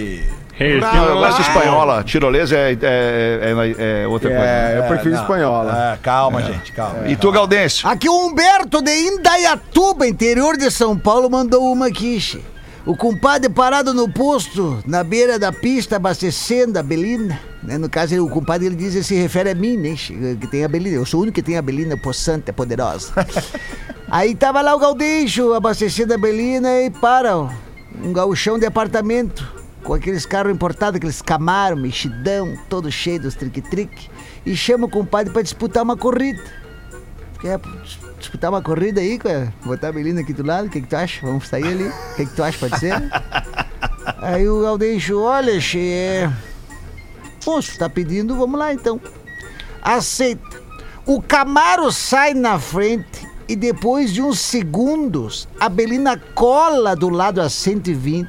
[0.57, 2.03] Regina Não, eu gosto de espanhola.
[2.03, 4.43] Tirolesa é, é, é- é outra coisa.
[4.45, 5.21] É, eu prefiro não.
[5.21, 5.93] espanhola.
[5.93, 7.07] É, calma, gente, calma.
[7.07, 7.87] E tu, Gaudêncio?
[7.87, 12.41] Aqui o Humberto de Indaiatuba, interior de São Paulo, mandou uma aqui.
[12.85, 17.37] O compadre parado no posto, na beira da pista, abastecendo a Belina.
[17.63, 17.77] Né?
[17.77, 19.95] No caso, ele- o compadre ele diz, ele se refere a mim, né?
[20.39, 20.95] Que tem a Belina.
[20.95, 23.11] Eu sou o único que tem a Belina possante, poderosa.
[24.09, 27.49] Aí tava lá o Gaudeixo abastecendo a Belina e para ó,
[28.03, 29.54] um gauchão de apartamento
[29.86, 34.09] com aqueles carros importados, aqueles Camaro, mexidão, todo cheio dos trique-trique,
[34.45, 36.43] e chama o compadre pra disputar uma corrida.
[37.39, 39.19] Quer dis- disputar uma corrida aí?
[39.63, 41.25] Botar a Belina aqui do lado, o que, que tu acha?
[41.25, 41.88] Vamos sair ali?
[41.88, 42.93] O que, que tu acha, pode ser?
[44.21, 46.31] aí o Galdeixo, olha, che, é...
[47.43, 48.99] Poxa, tá pedindo, vamos lá então.
[49.83, 50.65] Aceita.
[51.05, 57.39] O Camaro sai na frente e depois de uns segundos, a Belina cola do lado
[57.39, 58.27] a 120,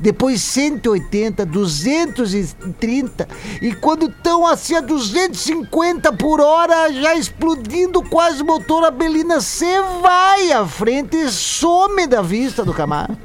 [0.00, 3.28] depois 180, 230
[3.60, 9.40] e quando estão assim a 250 por hora, já explodindo quase o motor, a Belina
[9.40, 13.16] se vai à frente e some da vista do Camaro.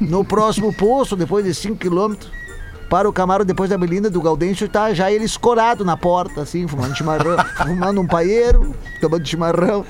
[0.00, 2.30] No próximo posto, depois de 5 quilômetros,
[2.90, 6.66] para o Camaro depois da Belinda do Gaudêncio, tá já ele escorado na porta, assim,
[6.66, 9.86] fumando chimarrão, fumando um paeiro, tomando chimarrão.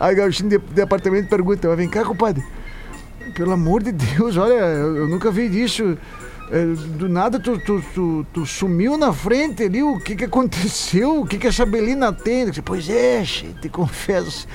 [0.00, 2.42] Aí o gauchinho de, de apartamento pergunta, mas vem cá, compadre,
[3.28, 5.96] pelo amor de Deus, olha, eu, eu nunca vi disso.
[6.50, 11.20] É, do nada tu, tu, tu, tu sumiu na frente ali, o que que aconteceu?
[11.20, 12.46] O que que essa Belina tem?
[12.46, 14.48] Disse, Pois é, che, te confesso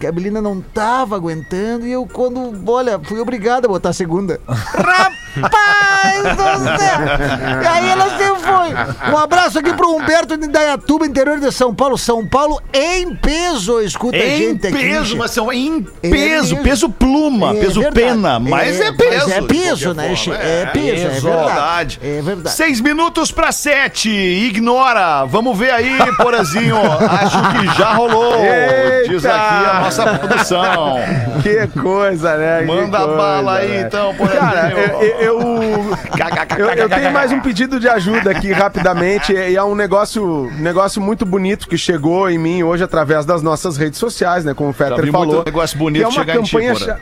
[0.00, 3.92] que a Belina não tava aguentando e eu quando, olha, fui obrigado a botar a
[3.92, 4.40] segunda.
[4.48, 7.62] Rapaz do céu!
[7.62, 9.12] E aí ela se foi.
[9.12, 11.98] Um abraço aqui pro Humberto de Indaiatuba, interior de São Paulo.
[11.98, 14.76] São Paulo em peso, escuta a Em gente aqui.
[14.76, 16.62] peso, mas são em É peso, mesmo.
[16.64, 18.00] peso pluma, É peso verdade.
[18.06, 19.10] pena, mas é, peso.
[19.28, 20.16] Mas é peso, né?
[20.16, 20.40] forma.
[20.40, 22.00] É peso, é verdade.
[22.02, 22.56] É verdade.
[22.56, 25.26] Seis minutos pra sete, ignora.
[25.26, 26.76] Vamos ver aí, Porazinho.
[26.80, 28.32] Acho que já rolou.
[29.08, 29.36] Diz Eita!
[29.36, 30.96] aqui a nossa produção.
[31.42, 32.62] Que coisa, né?
[32.62, 33.80] Manda coisa, bala aí, né?
[33.86, 34.40] então, Porazinho.
[34.40, 35.40] Cara, eu, eu,
[36.58, 39.32] eu, eu tenho mais um pedido de ajuda aqui rapidamente.
[39.32, 43.76] E é um negócio, negócio muito bonito que chegou em mim hoje através das nossas
[43.76, 44.52] redes sociais, né?
[44.54, 45.26] Como o Fetter falou.
[45.26, 46.72] muito negócio bonito que é uma chegar em ti, campanha.
[46.74, 46.86] Porã.
[46.86, 46.98] cha-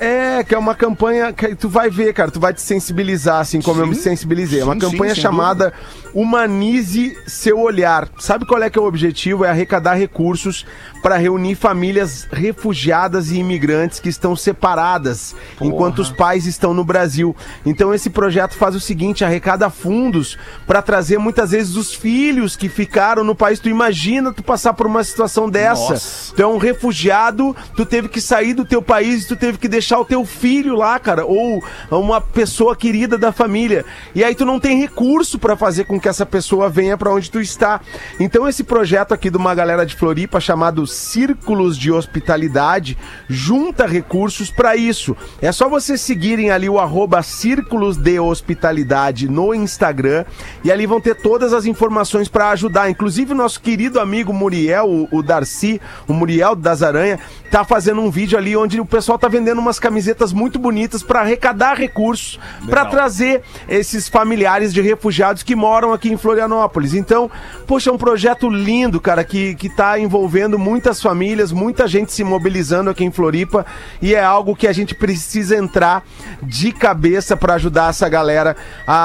[0.00, 3.60] É, que é uma campanha que tu vai ver, cara, tu vai te sensibilizar, assim
[3.62, 4.02] como eu me Sim.
[4.02, 4.60] sensibilizei.
[4.60, 5.72] É uma Sim, campanha sim, chamada
[6.14, 8.08] Humanize Seu Olhar.
[8.18, 9.44] Sabe qual é que é o objetivo?
[9.44, 10.64] É arrecadar recursos
[11.02, 17.34] para reunir famílias refugiadas e imigrantes que estão separadas enquanto os pais estão no Brasil.
[17.66, 22.68] Então esse projeto faz o seguinte, arrecada fundos para trazer muitas vezes os filhos que
[22.68, 23.58] ficaram no país.
[23.58, 25.94] Tu imagina tu passar por uma situação dessa.
[25.94, 26.34] Nossa.
[26.34, 29.98] Tu é um refugiado, tu teve que sair do teu país, tu teve que deixar
[29.98, 33.84] o teu filho lá, cara, ou uma pessoa querida da família.
[34.14, 37.30] E aí tu não tem recurso pra fazer com que essa pessoa venha pra onde
[37.30, 37.80] tu está.
[38.20, 44.50] Então esse projeto aqui de uma galera de Floripa chamado Círculos de Hospitalidade junta recursos
[44.50, 45.16] pra isso.
[45.40, 50.26] É só vocês seguirem ali o arroba Círculos de Hospitalidade no Instagram
[50.62, 52.90] e ali vão ter todas as informações pra ajudar.
[52.90, 57.18] Inclusive o nosso querido amigo Muriel, o, o Darcy, o Muriel das Aranha,
[57.54, 61.20] tá fazendo um vídeo ali onde o pessoal tá vendendo umas camisetas muito bonitas para
[61.20, 62.36] arrecadar recursos
[62.68, 66.94] para trazer esses familiares de refugiados que moram aqui em Florianópolis.
[66.94, 67.30] Então,
[67.64, 72.24] poxa, é um projeto lindo, cara, que, que tá envolvendo muitas famílias, muita gente se
[72.24, 73.64] mobilizando aqui em Floripa
[74.02, 76.04] e é algo que a gente precisa entrar
[76.42, 78.96] de cabeça para ajudar essa galera a,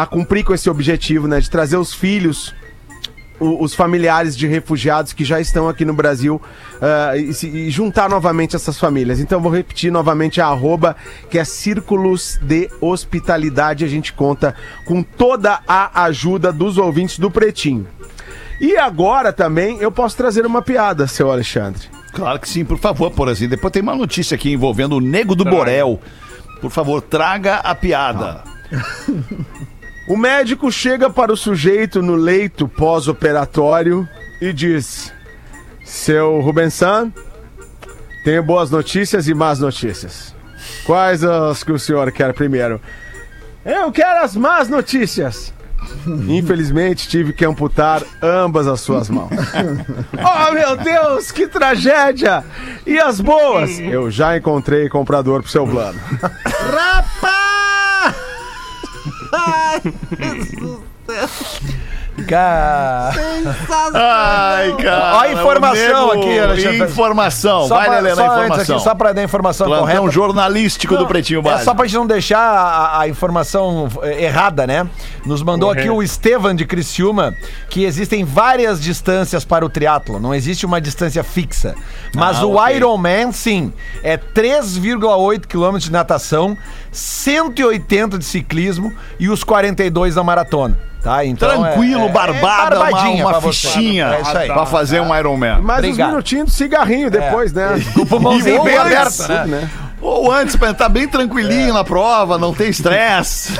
[0.00, 1.38] a, a cumprir com esse objetivo, né?
[1.38, 2.52] De trazer os filhos
[3.40, 6.40] o- os familiares de refugiados que já estão aqui no Brasil
[6.80, 9.18] ah, e, se- e juntar novamente essas famílias.
[9.18, 10.94] Então vou repetir novamente a arroba,
[11.30, 13.84] que é Círculos de Hospitalidade.
[13.84, 17.86] A gente conta com toda a ajuda dos ouvintes do Pretinho.
[18.60, 21.88] E agora também eu posso trazer uma piada, seu Alexandre.
[22.12, 23.48] Claro que sim, por favor, por assim.
[23.48, 25.98] Depois tem uma notícia aqui envolvendo o Nego do Borel.
[26.60, 28.42] Por favor, traga a piada.
[30.08, 34.08] O médico chega para o sujeito no leito pós-operatório
[34.40, 35.12] e diz:
[35.84, 37.12] Seu Rubensan,
[38.24, 40.34] tenho boas notícias e más notícias.
[40.84, 42.80] Quais as que o senhor quer primeiro?
[43.64, 45.52] Eu quero as más notícias.
[46.28, 49.30] Infelizmente tive que amputar ambas as suas mãos.
[50.12, 52.44] oh meu Deus, que tragédia!
[52.86, 53.78] E as boas?
[53.78, 55.98] Eu já encontrei comprador pro seu plano.
[56.44, 57.39] Rapaz!
[59.32, 59.80] Ai,
[62.28, 63.12] Cara.
[63.94, 65.14] Ai, cara.
[65.16, 66.82] Ó a informação aqui, Alexandre.
[66.84, 67.66] Informação.
[67.68, 68.76] Só Vai, pra, Lelê, só informação.
[68.76, 70.10] aqui, só pra dar a informação Plantão correta.
[70.10, 71.64] jornalístico do Pretinho É Básico.
[71.64, 74.86] só pra gente não deixar a, a informação eh, errada, né?
[75.24, 77.34] Nos mandou aqui o Estevan de Criciúma
[77.70, 81.74] que existem várias distâncias para o triatlo, não existe uma distância fixa.
[82.14, 82.76] Mas Ah, o ok.
[82.76, 83.72] Ironman, sim,
[84.02, 86.56] é 3,8 quilômetros de natação,
[86.92, 90.78] 180 de ciclismo e os 42 da maratona.
[91.02, 91.24] Tá?
[91.24, 93.68] Então Tranquilo, é- é- barbada, é uma, barbadinha uma pra você.
[93.68, 94.48] fichinha É isso aí.
[94.48, 95.60] pra fazer um Ironman.
[95.62, 96.08] Mais Obrigado.
[96.08, 97.82] uns minutinhos de cigarrinho depois, né?
[97.94, 99.44] Com o pulmãozinho bem aberto, né?
[99.46, 99.70] né?
[100.02, 103.52] Ou antes, pra estar bem tranquilinho na prova, não tem estresse.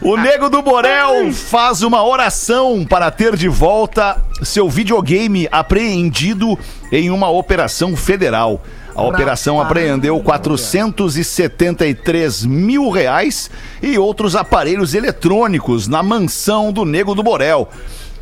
[0.00, 6.58] O Nego do Borel faz uma oração para ter de volta seu videogame apreendido
[6.90, 8.62] em uma operação federal.
[8.98, 13.48] A operação apreendeu 473 mil reais
[13.80, 17.68] e outros aparelhos eletrônicos na mansão do Nego do Borel,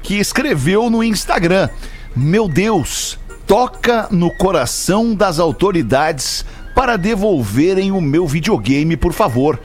[0.03, 1.71] que escreveu no Instagram:
[2.15, 9.59] Meu Deus, toca no coração das autoridades para devolverem o meu videogame, por favor.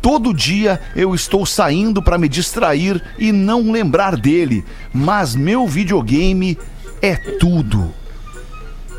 [0.00, 6.56] Todo dia eu estou saindo para me distrair e não lembrar dele, mas meu videogame
[7.02, 7.92] é tudo.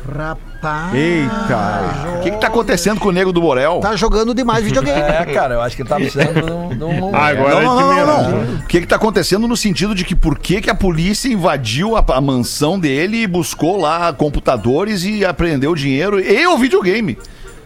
[0.06, 0.47] Rapaz.
[0.92, 2.16] Eita.
[2.18, 3.78] O que, que tá acontecendo com o Nego do Borel?
[3.80, 4.98] Tá jogando demais videogame.
[5.00, 8.04] É, cara, eu acho que ele tá precisando de um- Agora Não, não, não, é
[8.04, 8.38] não, não.
[8.38, 8.60] menos.
[8.64, 11.96] O que que tá acontecendo no sentido de que por que, que a polícia invadiu
[11.96, 17.16] a, a mansão dele e buscou lá computadores e apreendeu o dinheiro e o videogame?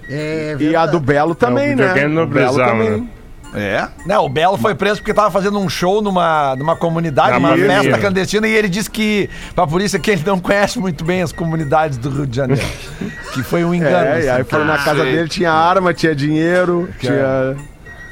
[0.09, 1.95] É E a do Belo também, Não, o né?
[1.95, 3.09] videogame não O Belo também.
[3.53, 3.63] Né?
[3.75, 3.89] É?
[4.07, 7.83] Não, o Belo foi preso porque tava fazendo um show numa, numa comunidade, pandemia.
[7.83, 11.33] festa clandestina, e ele disse que, pra polícia, que ele não conhece muito bem as
[11.33, 12.67] comunidades do Rio de Janeiro.
[13.35, 14.07] que foi um engano.
[14.07, 14.45] É, e aí assim.
[14.45, 17.57] foram na casa dele, tinha arma, tinha dinheiro, tinha...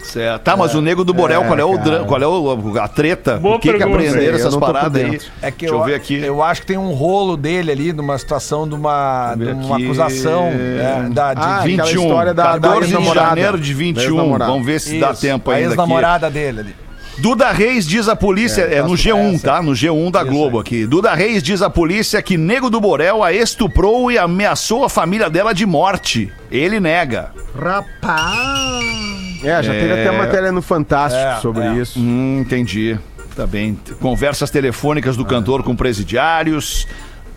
[0.03, 0.43] Certo.
[0.43, 1.83] Tá, mas o Nego do Borel, É, qual é, o cara.
[1.99, 3.37] dra- qual é o- a treta?
[3.37, 3.99] Boa por que, que pergunta.
[3.99, 5.11] aprenderam Eu essas não tô por paradas aí?
[5.11, 5.27] dentro.
[5.43, 6.15] É que Deixa eu eu, ver aqui.
[6.25, 9.75] eu acho que tem um rolo dele ali, numa situação de uma, de ver uma
[9.77, 9.85] aqui.
[9.85, 13.29] acusação é, da, de, Ah, de- aquela 21, história da- da 14 de ex-namorada.
[13.29, 13.95] janeiro de 21.
[13.95, 14.51] Da ex-namorada.
[14.51, 15.73] Vamos ver se dá Isso, tempo a ainda aqui.
[15.75, 16.75] ex-namorada dele ali.
[17.19, 19.45] Duda Reis diz a polícia, é, no G1, essa.
[19.47, 19.63] tá?
[19.63, 20.87] No G1 da Globo aqui.
[20.87, 25.29] Duda Reis diz a polícia que Nego do Borel a estuprou e ameaçou a família
[25.29, 26.33] dela de morte.
[26.51, 27.31] Ele nega.
[27.55, 29.20] Rapaz.
[29.43, 30.07] É, já teve É.
[30.07, 31.75] até matéria no Fantástico É, sobre é.
[31.75, 31.99] isso.
[31.99, 32.99] Hum, entendi.
[33.35, 33.79] Tá bem.
[34.01, 36.87] Conversas telefônicas do cantor com presidiários,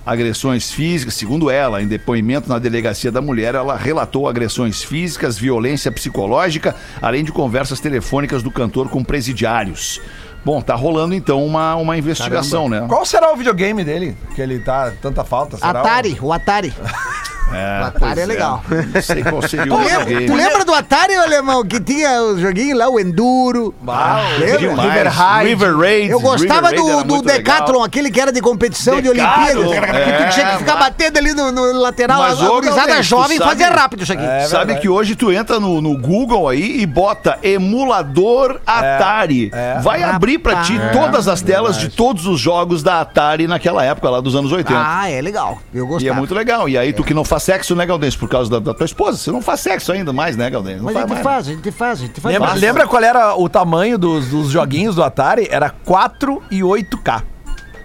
[0.05, 1.13] agressões físicas.
[1.13, 7.23] Segundo ela, em depoimento na delegacia da mulher, ela relatou agressões físicas, violência psicológica, além
[7.23, 10.01] de conversas telefônicas do cantor com presidiários.
[10.43, 12.83] Bom, tá rolando então uma, uma investigação, né?
[12.89, 14.17] Qual será o videogame dele?
[14.35, 15.55] Que ele tá tanta falta?
[15.55, 16.73] Será Atari, o Atari.
[17.51, 18.63] É, O Atari pois é legal.
[18.93, 22.39] Não sei qual seria Tu o lembra, tu lembra do Atari, alemão, que tinha os
[22.39, 23.73] joguinhos lá, o Enduro?
[23.87, 24.57] Ah, lembra?
[24.59, 24.81] Demais.
[24.93, 25.49] River Raid.
[25.49, 26.09] River Raid.
[26.11, 27.37] Eu gostava Raid do, do muito legal.
[27.57, 29.87] Decathlon, aquele que era de competição de Decathlon, Olimpíada.
[29.87, 32.21] é, que tu tinha que ficar batendo ali no, no lateral.
[32.21, 34.23] Mas, a gurizada jovem sabe- fazia rápido isso aqui.
[34.23, 34.79] É Sabe verdade.
[34.81, 39.51] que hoje tu entra no, no Google aí e bota emulador Atari.
[39.53, 39.79] é.
[39.81, 44.09] Vai abrir pra ti todas as telas de todos os jogos da Atari naquela época,
[44.09, 44.73] lá dos anos 80.
[44.75, 45.59] Ah, é legal.
[45.73, 46.15] Eu E é gostava.
[46.15, 46.69] muito legal.
[46.69, 48.17] E aí, tu que não faz sexo, né, Galdense?
[48.17, 49.17] Por causa da, da tua esposa.
[49.17, 50.77] Você não faz sexo ainda mais, né, Galdense?
[50.77, 51.35] Não Mas a faz gente mais.
[51.35, 52.33] faz, a gente faz, a gente faz.
[52.33, 52.61] Lembra, Faz.
[52.61, 55.47] lembra qual era o tamanho dos, dos joguinhos do Atari?
[55.51, 57.23] Era 4 e 8K.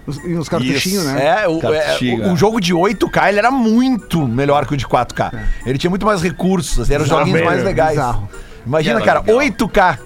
[0.07, 1.13] Os- E uns cartuchinhos, Isso.
[1.13, 1.43] né?
[1.43, 1.97] É, o, é,
[2.29, 5.31] o- o jogo de 8K ele era muito melhor que o de 4K.
[5.65, 7.25] Ele tinha muito mais recursos, eram Bizarro.
[7.27, 7.91] joguinhos mais legais.
[7.91, 8.29] Bizarro.
[8.65, 9.35] Imagina, Era cara, legal.
[9.37, 9.99] 8K.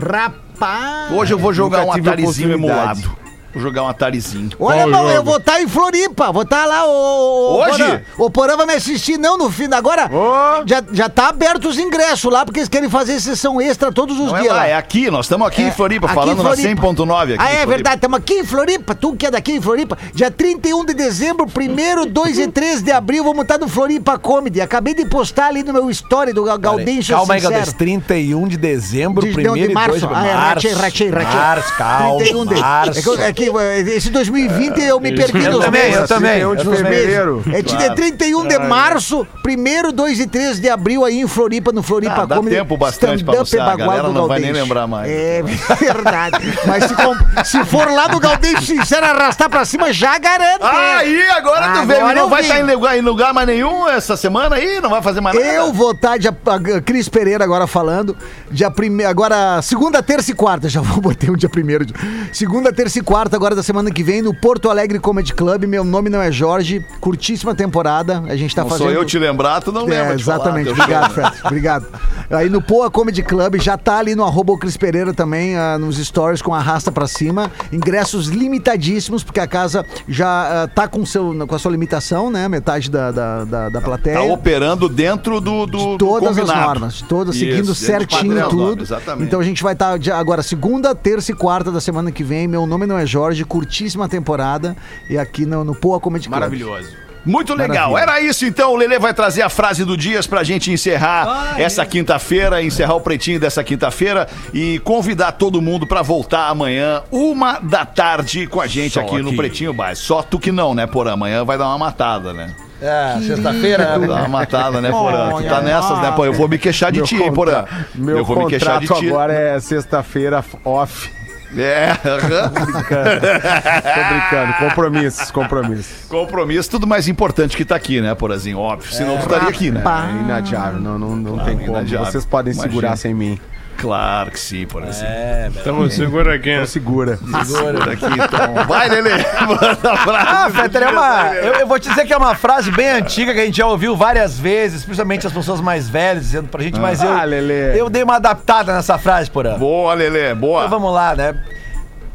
[0.00, 1.12] Rapaz!
[1.12, 3.17] Hoje eu vou jogar um Atarizinho emulado.
[3.54, 4.50] Vou jogar um Atarizinho.
[4.60, 5.14] Olha, Qual irmão, jogo?
[5.14, 7.72] eu vou estar em Floripa, vou estar lá, o, o, Hoje?
[7.72, 10.62] O Porã, o Porã vai me assistir, não, no fim, agora Ô.
[10.66, 14.26] já, já tá aberto os ingressos lá, porque eles querem fazer sessão extra todos os
[14.26, 14.66] Não é dias lá, lá.
[14.66, 15.10] é aqui.
[15.10, 16.82] Nós estamos aqui É, em Floripa, aqui falando em na Floripa.
[16.82, 17.36] 100.9 aqui.
[17.38, 20.84] Ah, é verdade, estamos aqui em Floripa, tu que é daqui em Floripa, dia 31
[20.84, 24.60] de dezembro, 1 2 e 3 de abril, vamos estar no Floripa Comedy.
[24.60, 27.40] Acabei de postar ali no meu story do Ga- Gaudêncio Calma aí.
[27.40, 27.72] Galdês.
[27.72, 30.00] 31 de dezembro, De- primeiro não, de e março.
[30.00, 31.38] 2 de Ah, é, ratei, ratei, ratei.
[31.38, 32.16] Março, calma.
[32.18, 32.54] 31 de...
[32.60, 32.98] março.
[32.98, 36.00] É que, é eh, esse 2020 eu me perdi Eu nos também, meses.
[36.00, 36.40] eu também.
[36.40, 37.42] 31 de fevereiro.
[37.52, 41.82] É dia 31 de março, 1 2 e 3 de abril aí em Floripa, no
[41.82, 42.56] Floripa Ah, dá Comedy.
[42.56, 45.10] tempo bastante pra almoçar, a galera não vai nem lembrar mais.
[45.10, 45.42] É
[45.78, 46.38] verdade.
[46.66, 50.58] Mas se, com- se for lá do Gaudêncio Sincero arrastar pra cima, já garante.
[50.62, 52.08] Ah, aí agora tu Agora veio.
[52.08, 52.48] eu Não vai vim.
[52.48, 54.80] estar em lugar, em lugar mais nenhum essa semana aí?
[54.80, 55.46] Não vai fazer mais nada?
[55.52, 56.30] Eu vou estar, dia,
[56.76, 58.16] a Cris Pereira agora falando,
[58.50, 61.86] dia primeiro, agora segunda, terça e quarta, já vou botar um dia primeiro.
[62.32, 65.84] Segunda, terça e quarta agora da semana que vem no Porto Alegre Comedy Club, meu
[65.84, 68.86] nome não é Jorge, curtíssima temporada, a gente tá Não fazendo...
[68.88, 71.10] sou eu te lembrar, tu não É, lembra de falar exatamente, teu obrigado.
[71.12, 71.86] Fred, obrigado.
[72.30, 75.96] Aí no Poa Comedy Club, já tá ali no arroba Cris Pereira também, ah, nos
[75.98, 81.34] stories com arrasta pra cima, ingressos limitadíssimos, porque a casa já ah, tá com, seu,
[81.46, 84.16] com a sua limitação, né, metade da, da, da, da plateia.
[84.16, 86.60] Tá operando dentro do, do, do Todas as combinado.
[86.66, 88.82] normas, todas Isso, seguindo do certinho padrão, tudo.
[88.82, 89.24] Exatamente.
[89.26, 92.46] Então a gente vai estar agora segunda, terça e quarta da semana que vem.
[92.48, 94.76] Meu nome não é Jorge, curtíssima temporada
[95.08, 96.40] e aqui no, no Poa Comedy Club.
[96.40, 97.08] Maravilhoso.
[97.26, 97.92] Muito legal.
[97.92, 98.16] Maravilha.
[98.16, 98.72] Era isso então.
[98.72, 103.00] O Lelê vai trazer a frase do Dias pra gente encerrar essa quinta-feira, encerrar o
[103.00, 108.66] pretinho dessa quinta-feira e convidar todo mundo pra voltar amanhã, uma da tarde, com a
[108.66, 109.36] gente Só aqui, no aqui.
[109.36, 110.06] Pretinho Básico.
[110.06, 112.54] Só tu que não, né, por amanhã vai dar uma matada, né?
[112.80, 113.98] É, sexta-feira.
[113.98, 115.30] Vai dar uma matada, né, Porã?
[115.36, 116.24] Tu tá nessas, né, pô?
[116.24, 117.64] Eu vou me queixar de Meu ti, hein, Porã?
[117.94, 119.08] Meu Eu vou me queixar de contrato ti.
[119.08, 121.10] agora é sexta-feira off.
[121.56, 122.50] É, aham.
[122.50, 124.52] Tô brincando.
[124.58, 126.06] Compromissos, compromissos.
[126.08, 128.58] compromisso, tudo mais importante que tá aqui, né, Porazinho?
[128.58, 129.82] Óbvio, senão tu estaria aqui, né?
[129.82, 131.70] É inadiável, não, não, não tem como.
[131.70, 132.10] inadiável.
[132.12, 132.70] Vocês podem Imagina.
[132.72, 133.40] segurar sem mim.
[133.78, 135.08] Claro que sim, Porazinho.
[135.08, 136.50] É, Então segura aqui.
[136.50, 137.16] Então segura.
[137.16, 138.66] Segura aqui, então.
[138.66, 139.12] Vai, Lelê.
[139.46, 140.26] Manda a frase.
[140.28, 141.34] Ah, Fetter, é uma.
[141.36, 143.66] Eu, eu vou te dizer que é uma frase bem antiga que a gente já
[143.68, 147.12] ouviu várias vezes, principalmente as pessoas mais velhas dizendo pra gente, mas eu.
[147.12, 147.80] Ah, Lelê.
[147.80, 149.56] Eu dei uma adaptada nessa frase, porã.
[149.56, 150.66] Boa, Lelê, boa.
[150.66, 151.40] Então vamos lá, né?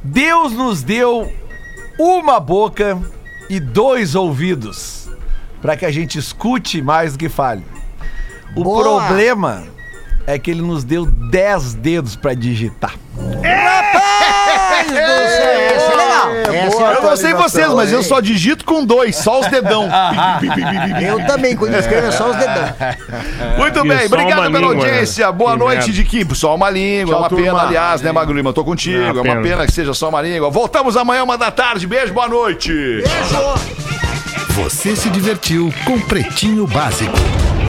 [0.03, 1.32] Deus nos deu
[1.97, 2.99] uma boca
[3.49, 5.09] e dois ouvidos
[5.61, 7.64] para que a gente escute mais do que fale.
[8.53, 8.84] O Boa.
[8.84, 9.64] problema
[10.26, 12.93] é que ele nos deu dez dedos para digitar.
[13.15, 15.05] Rapaz do céu,
[15.76, 16.30] essa é legal.
[16.53, 16.91] Essa boa.
[16.93, 19.88] é Eu não sei vocês, mas eu só digito com dois, só os dedão.
[21.01, 22.63] Eu também, quando escrevo é só os dedão.
[23.57, 25.26] Muito E bem, obrigado pela língua, audiência.
[25.28, 25.32] né?
[25.32, 25.93] Boa Que noite, merda.
[25.93, 26.34] de Kim.
[26.36, 27.45] Só uma língua, Tchau, uma turma.
[27.45, 28.53] pena, aliás, né, Magro Lima?
[28.53, 28.97] Tô contigo.
[29.03, 29.65] É É uma pena.
[29.65, 30.49] que seja só uma língua.
[30.49, 31.86] Voltamos amanhã, uma da tarde.
[31.88, 33.03] Beijo, boa noite.
[34.55, 37.13] Você se divertiu com Pretinho Básico.